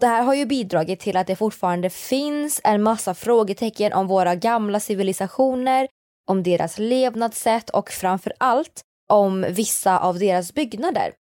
Det 0.00 0.06
här 0.06 0.22
har 0.22 0.34
ju 0.34 0.46
bidragit 0.46 1.00
till 1.00 1.16
att 1.16 1.26
det 1.26 1.36
fortfarande 1.36 1.90
finns 1.90 2.60
en 2.64 2.82
massa 2.82 3.14
frågetecken 3.14 3.92
om 3.92 4.06
våra 4.06 4.34
gamla 4.34 4.80
civilisationer, 4.80 5.88
om 6.28 6.42
deras 6.42 6.78
levnadssätt 6.78 7.70
och 7.70 7.90
framför 7.90 8.32
allt 8.38 8.80
om 9.08 9.46
vissa 9.48 9.98
av 9.98 10.18
deras 10.18 10.54
byggnader. 10.54 11.12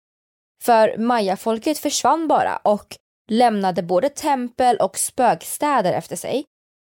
För 0.64 0.98
mayafolket 0.98 1.78
försvann 1.78 2.28
bara 2.28 2.58
och 2.58 2.96
lämnade 3.30 3.84
både 3.84 4.10
tempel 4.10 4.78
och 4.78 4.98
spökstäder 4.98 5.94
efter 5.94 6.16
sig. 6.16 6.46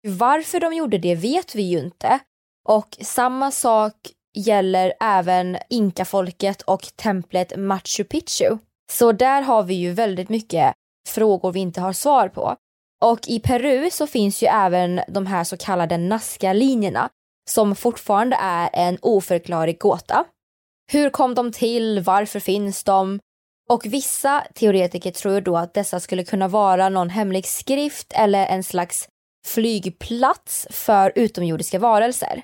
Varför 0.07 0.61
de 0.61 0.73
gjorde 0.75 0.99
det 0.99 1.15
vet 1.15 1.55
vi 1.55 1.63
ju 1.63 1.79
inte. 1.79 2.19
Och 2.69 2.99
samma 3.01 3.51
sak 3.51 3.95
gäller 4.35 4.93
även 5.01 5.59
inkafolket 5.71 6.63
och 6.63 6.89
templet 6.97 7.57
Machu 7.57 8.05
Picchu. 8.05 8.59
Så 8.93 9.13
där 9.13 9.43
har 9.43 9.63
vi 9.63 9.75
ju 9.75 9.93
väldigt 9.93 10.29
mycket 10.29 10.75
frågor 11.09 11.53
vi 11.53 11.61
inte 11.61 11.81
har 11.81 11.93
svar 11.93 12.29
på. 12.29 12.57
Och 13.05 13.29
i 13.29 13.41
Peru 13.41 13.91
så 13.91 14.07
finns 14.07 14.43
ju 14.43 14.47
även 14.47 15.01
de 15.09 15.27
här 15.27 15.45
så 15.45 15.57
kallade 15.57 15.97
Nazca-linjerna 15.97 17.09
som 17.51 17.77
fortfarande 17.77 18.37
är 18.41 18.71
en 18.73 18.99
oförklarlig 19.03 19.79
gåta. 19.79 20.25
Hur 20.93 21.11
kom 21.11 21.35
de 21.35 21.53
till? 21.53 22.01
Varför 22.01 22.41
finns 22.41 22.85
de? 22.85 23.21
Och 23.69 23.87
vissa 23.87 24.45
teoretiker 24.55 25.11
tror 25.11 25.41
då 25.41 25.57
att 25.57 25.75
dessa 25.75 26.01
skulle 26.01 26.25
kunna 26.25 26.49
vara 26.49 26.89
någon 26.89 27.11
hemlig 27.11 27.47
skrift 27.47 28.13
eller 28.13 28.47
en 28.47 28.63
slags 28.63 29.09
flygplats 29.47 30.67
för 30.71 31.13
utomjordiska 31.15 31.79
varelser. 31.79 32.43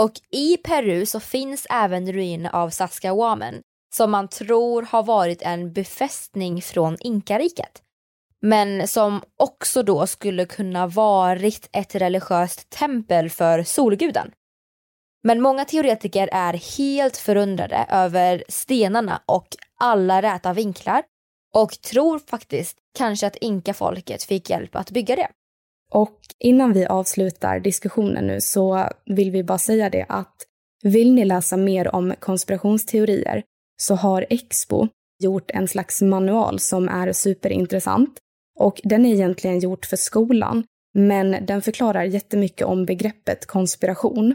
Och 0.00 0.12
i 0.30 0.56
Peru 0.56 1.06
så 1.06 1.20
finns 1.20 1.66
även 1.70 2.12
ruiner 2.12 2.54
av 2.54 2.70
Saskawamen 2.70 3.62
som 3.94 4.10
man 4.10 4.28
tror 4.28 4.82
har 4.82 5.02
varit 5.02 5.42
en 5.42 5.72
befästning 5.72 6.62
från 6.62 6.96
inkariket. 7.00 7.82
Men 8.40 8.88
som 8.88 9.22
också 9.36 9.82
då 9.82 10.06
skulle 10.06 10.44
kunna 10.44 10.86
varit 10.86 11.68
ett 11.72 11.94
religiöst 11.94 12.70
tempel 12.70 13.30
för 13.30 13.62
solguden. 13.62 14.32
Men 15.24 15.40
många 15.42 15.64
teoretiker 15.64 16.28
är 16.32 16.78
helt 16.78 17.16
förundrade 17.16 17.86
över 17.90 18.44
stenarna 18.48 19.22
och 19.26 19.48
alla 19.80 20.22
räta 20.22 20.52
vinklar 20.52 21.02
och 21.54 21.80
tror 21.80 22.18
faktiskt 22.18 22.78
kanske 22.98 23.26
att 23.26 23.36
inkafolket 23.36 24.22
fick 24.22 24.50
hjälp 24.50 24.76
att 24.76 24.90
bygga 24.90 25.16
det. 25.16 25.28
Och 25.94 26.18
innan 26.38 26.72
vi 26.72 26.86
avslutar 26.86 27.60
diskussionen 27.60 28.26
nu 28.26 28.40
så 28.40 28.88
vill 29.06 29.30
vi 29.30 29.44
bara 29.44 29.58
säga 29.58 29.90
det 29.90 30.06
att 30.08 30.34
vill 30.82 31.14
ni 31.14 31.24
läsa 31.24 31.56
mer 31.56 31.94
om 31.94 32.14
konspirationsteorier 32.20 33.42
så 33.76 33.94
har 33.94 34.26
Expo 34.30 34.88
gjort 35.22 35.50
en 35.50 35.68
slags 35.68 36.02
manual 36.02 36.58
som 36.58 36.88
är 36.88 37.12
superintressant. 37.12 38.18
Och 38.58 38.80
den 38.84 39.06
är 39.06 39.14
egentligen 39.14 39.58
gjort 39.58 39.86
för 39.86 39.96
skolan, 39.96 40.64
men 40.94 41.46
den 41.46 41.62
förklarar 41.62 42.04
jättemycket 42.04 42.66
om 42.66 42.86
begreppet 42.86 43.46
konspiration. 43.46 44.34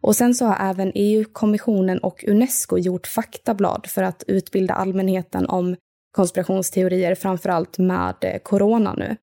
Och 0.00 0.16
sen 0.16 0.34
så 0.34 0.44
har 0.44 0.70
även 0.70 0.92
EU-kommissionen 0.94 1.98
och 1.98 2.24
Unesco 2.28 2.78
gjort 2.78 3.06
faktablad 3.06 3.86
för 3.86 4.02
att 4.02 4.24
utbilda 4.26 4.74
allmänheten 4.74 5.46
om 5.46 5.76
konspirationsteorier, 6.16 7.14
framförallt 7.14 7.78
med 7.78 8.40
corona 8.42 8.94
nu. 8.94 9.16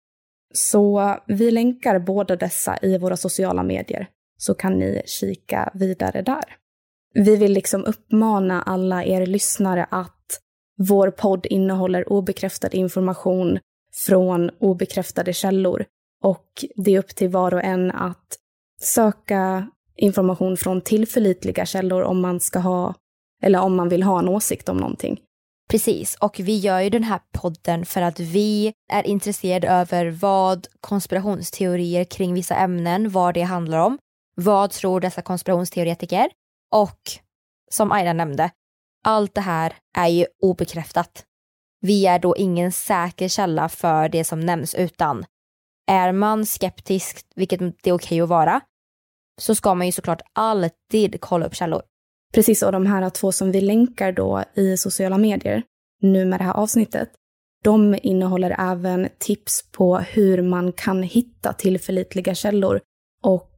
Så 0.53 1.15
vi 1.27 1.51
länkar 1.51 1.99
båda 1.99 2.35
dessa 2.35 2.77
i 2.81 2.97
våra 2.97 3.17
sociala 3.17 3.63
medier, 3.63 4.09
så 4.37 4.53
kan 4.53 4.79
ni 4.79 5.01
kika 5.05 5.71
vidare 5.73 6.21
där. 6.21 6.43
Vi 7.13 7.35
vill 7.35 7.53
liksom 7.53 7.85
uppmana 7.85 8.61
alla 8.61 9.03
er 9.03 9.25
lyssnare 9.25 9.85
att 9.91 10.39
vår 10.77 11.11
podd 11.11 11.45
innehåller 11.45 12.11
obekräftad 12.13 12.69
information 12.71 13.59
från 14.07 14.49
obekräftade 14.59 15.33
källor 15.33 15.85
och 16.23 16.65
det 16.75 16.95
är 16.95 16.99
upp 16.99 17.15
till 17.15 17.29
var 17.29 17.53
och 17.53 17.63
en 17.63 17.91
att 17.91 18.37
söka 18.81 19.69
information 19.95 20.57
från 20.57 20.81
tillförlitliga 20.81 21.65
källor 21.65 22.01
om 22.01 22.21
man 22.21 22.39
ska 22.39 22.59
ha, 22.59 22.93
eller 23.41 23.61
om 23.61 23.75
man 23.75 23.89
vill 23.89 24.03
ha 24.03 24.19
en 24.19 24.29
åsikt 24.29 24.69
om 24.69 24.77
någonting. 24.77 25.19
Precis, 25.69 26.15
och 26.15 26.39
vi 26.39 26.57
gör 26.57 26.79
ju 26.79 26.89
den 26.89 27.03
här 27.03 27.19
podden 27.31 27.85
för 27.85 28.01
att 28.01 28.19
vi 28.19 28.73
är 28.91 29.07
intresserade 29.07 29.67
över 29.67 30.05
vad 30.05 30.67
konspirationsteorier 30.81 32.03
kring 32.03 32.33
vissa 32.33 32.55
ämnen, 32.55 33.09
vad 33.09 33.33
det 33.33 33.41
handlar 33.41 33.79
om. 33.79 33.97
Vad 34.35 34.71
tror 34.71 34.99
dessa 34.99 35.21
konspirationsteoretiker? 35.21 36.29
Och 36.71 36.99
som 37.71 37.91
Aida 37.91 38.13
nämnde, 38.13 38.51
allt 39.03 39.35
det 39.35 39.41
här 39.41 39.75
är 39.97 40.07
ju 40.07 40.25
obekräftat. 40.41 41.23
Vi 41.81 42.05
är 42.05 42.19
då 42.19 42.35
ingen 42.37 42.71
säker 42.71 43.27
källa 43.27 43.69
för 43.69 44.09
det 44.09 44.23
som 44.23 44.39
nämns 44.39 44.75
utan 44.75 45.25
är 45.87 46.11
man 46.11 46.45
skeptisk, 46.45 47.25
vilket 47.35 47.59
det 47.59 47.65
är 47.89 47.93
okej 47.93 47.93
okay 47.93 48.21
att 48.21 48.29
vara, 48.29 48.61
så 49.41 49.55
ska 49.55 49.75
man 49.75 49.85
ju 49.85 49.91
såklart 49.91 50.21
alltid 50.33 51.21
kolla 51.21 51.45
upp 51.45 51.55
källor. 51.55 51.81
Precis, 52.35 52.63
och 52.63 52.71
de 52.71 52.85
här 52.85 53.09
två 53.09 53.31
som 53.31 53.51
vi 53.51 53.61
länkar 53.61 54.11
då 54.11 54.43
i 54.53 54.77
sociala 54.77 55.17
medier 55.17 55.63
nu 56.01 56.25
med 56.25 56.39
det 56.39 56.43
här 56.43 56.53
avsnittet, 56.53 57.09
de 57.63 57.97
innehåller 58.03 58.55
även 58.71 59.09
tips 59.17 59.71
på 59.71 59.97
hur 59.97 60.41
man 60.41 60.73
kan 60.73 61.03
hitta 61.03 61.53
tillförlitliga 61.53 62.35
källor 62.35 62.81
och 63.23 63.51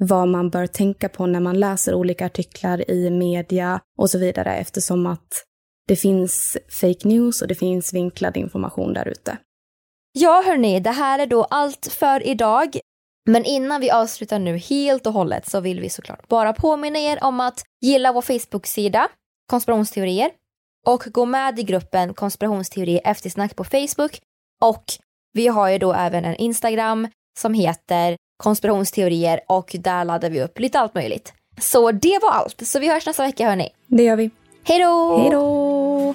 vad 0.00 0.28
man 0.28 0.50
bör 0.50 0.66
tänka 0.66 1.08
på 1.08 1.26
när 1.26 1.40
man 1.40 1.60
läser 1.60 1.94
olika 1.94 2.26
artiklar 2.26 2.90
i 2.90 3.10
media 3.10 3.80
och 3.98 4.10
så 4.10 4.18
vidare 4.18 4.56
eftersom 4.56 5.06
att 5.06 5.28
det 5.88 5.96
finns 5.96 6.56
fake 6.80 7.08
news 7.08 7.42
och 7.42 7.48
det 7.48 7.54
finns 7.54 7.94
vinklad 7.94 8.36
information 8.36 8.92
där 8.92 9.08
ute. 9.08 9.38
Ja 10.12 10.42
hörni, 10.46 10.80
det 10.80 10.90
här 10.90 11.18
är 11.18 11.26
då 11.26 11.44
allt 11.44 11.86
för 11.90 12.26
idag. 12.26 12.78
Men 13.28 13.44
innan 13.44 13.80
vi 13.80 13.90
avslutar 13.90 14.38
nu 14.38 14.56
helt 14.56 15.06
och 15.06 15.12
hållet 15.12 15.46
så 15.50 15.60
vill 15.60 15.80
vi 15.80 15.90
såklart 15.90 16.28
bara 16.28 16.52
påminna 16.52 16.98
er 16.98 17.24
om 17.24 17.40
att 17.40 17.64
gilla 17.80 18.12
vår 18.12 18.22
Facebook-sida 18.22 19.08
konspirationsteorier 19.50 20.30
och 20.86 21.04
gå 21.06 21.26
med 21.26 21.58
i 21.58 21.62
gruppen 21.62 22.14
konspirationsteorier 22.14 23.00
eftersnack 23.04 23.56
på 23.56 23.64
Facebook 23.64 24.20
och 24.62 24.84
vi 25.32 25.46
har 25.48 25.68
ju 25.68 25.78
då 25.78 25.92
även 25.92 26.24
en 26.24 26.34
Instagram 26.34 27.08
som 27.40 27.54
heter 27.54 28.16
konspirationsteorier 28.42 29.40
och 29.48 29.76
där 29.78 30.04
laddar 30.04 30.30
vi 30.30 30.42
upp 30.42 30.58
lite 30.58 30.80
allt 30.80 30.94
möjligt. 30.94 31.32
Så 31.60 31.92
det 31.92 32.18
var 32.22 32.30
allt, 32.30 32.66
så 32.66 32.78
vi 32.78 32.88
hörs 32.88 33.06
nästa 33.06 33.22
vecka 33.22 33.48
hörni. 33.48 33.68
Det 33.86 34.02
gör 34.02 34.16
vi. 34.16 34.30
Hej 34.64 34.78
då! 34.78 35.18
Hej 35.18 35.30
då! 35.30 36.14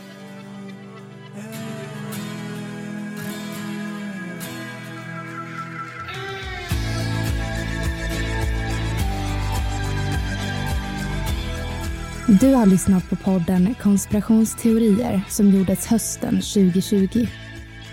Du 12.27 12.53
har 12.53 12.65
lyssnat 12.65 13.09
på 13.09 13.15
podden 13.15 13.75
Konspirationsteorier 13.81 15.21
som 15.29 15.49
gjordes 15.51 15.87
hösten 15.87 16.35
2020. 16.35 17.27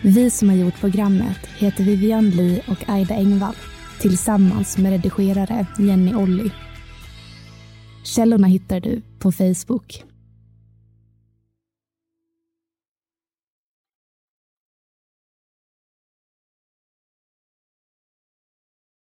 Vi 0.03 0.31
som 0.31 0.49
har 0.49 0.57
gjort 0.57 0.81
programmet 0.81 1.47
heter 1.59 1.85
Vivian 1.85 2.31
Lee 2.31 2.63
och 2.69 2.89
Aida 2.89 3.15
Engvall 3.15 3.55
tillsammans 4.01 4.79
med 4.79 4.93
redigerare 4.93 5.67
Jenny 5.79 6.15
Olli. 6.15 6.51
Källorna 8.05 8.47
hittar 8.47 8.81
du 8.81 9.03
på 9.19 9.33
Facebook. 9.33 10.05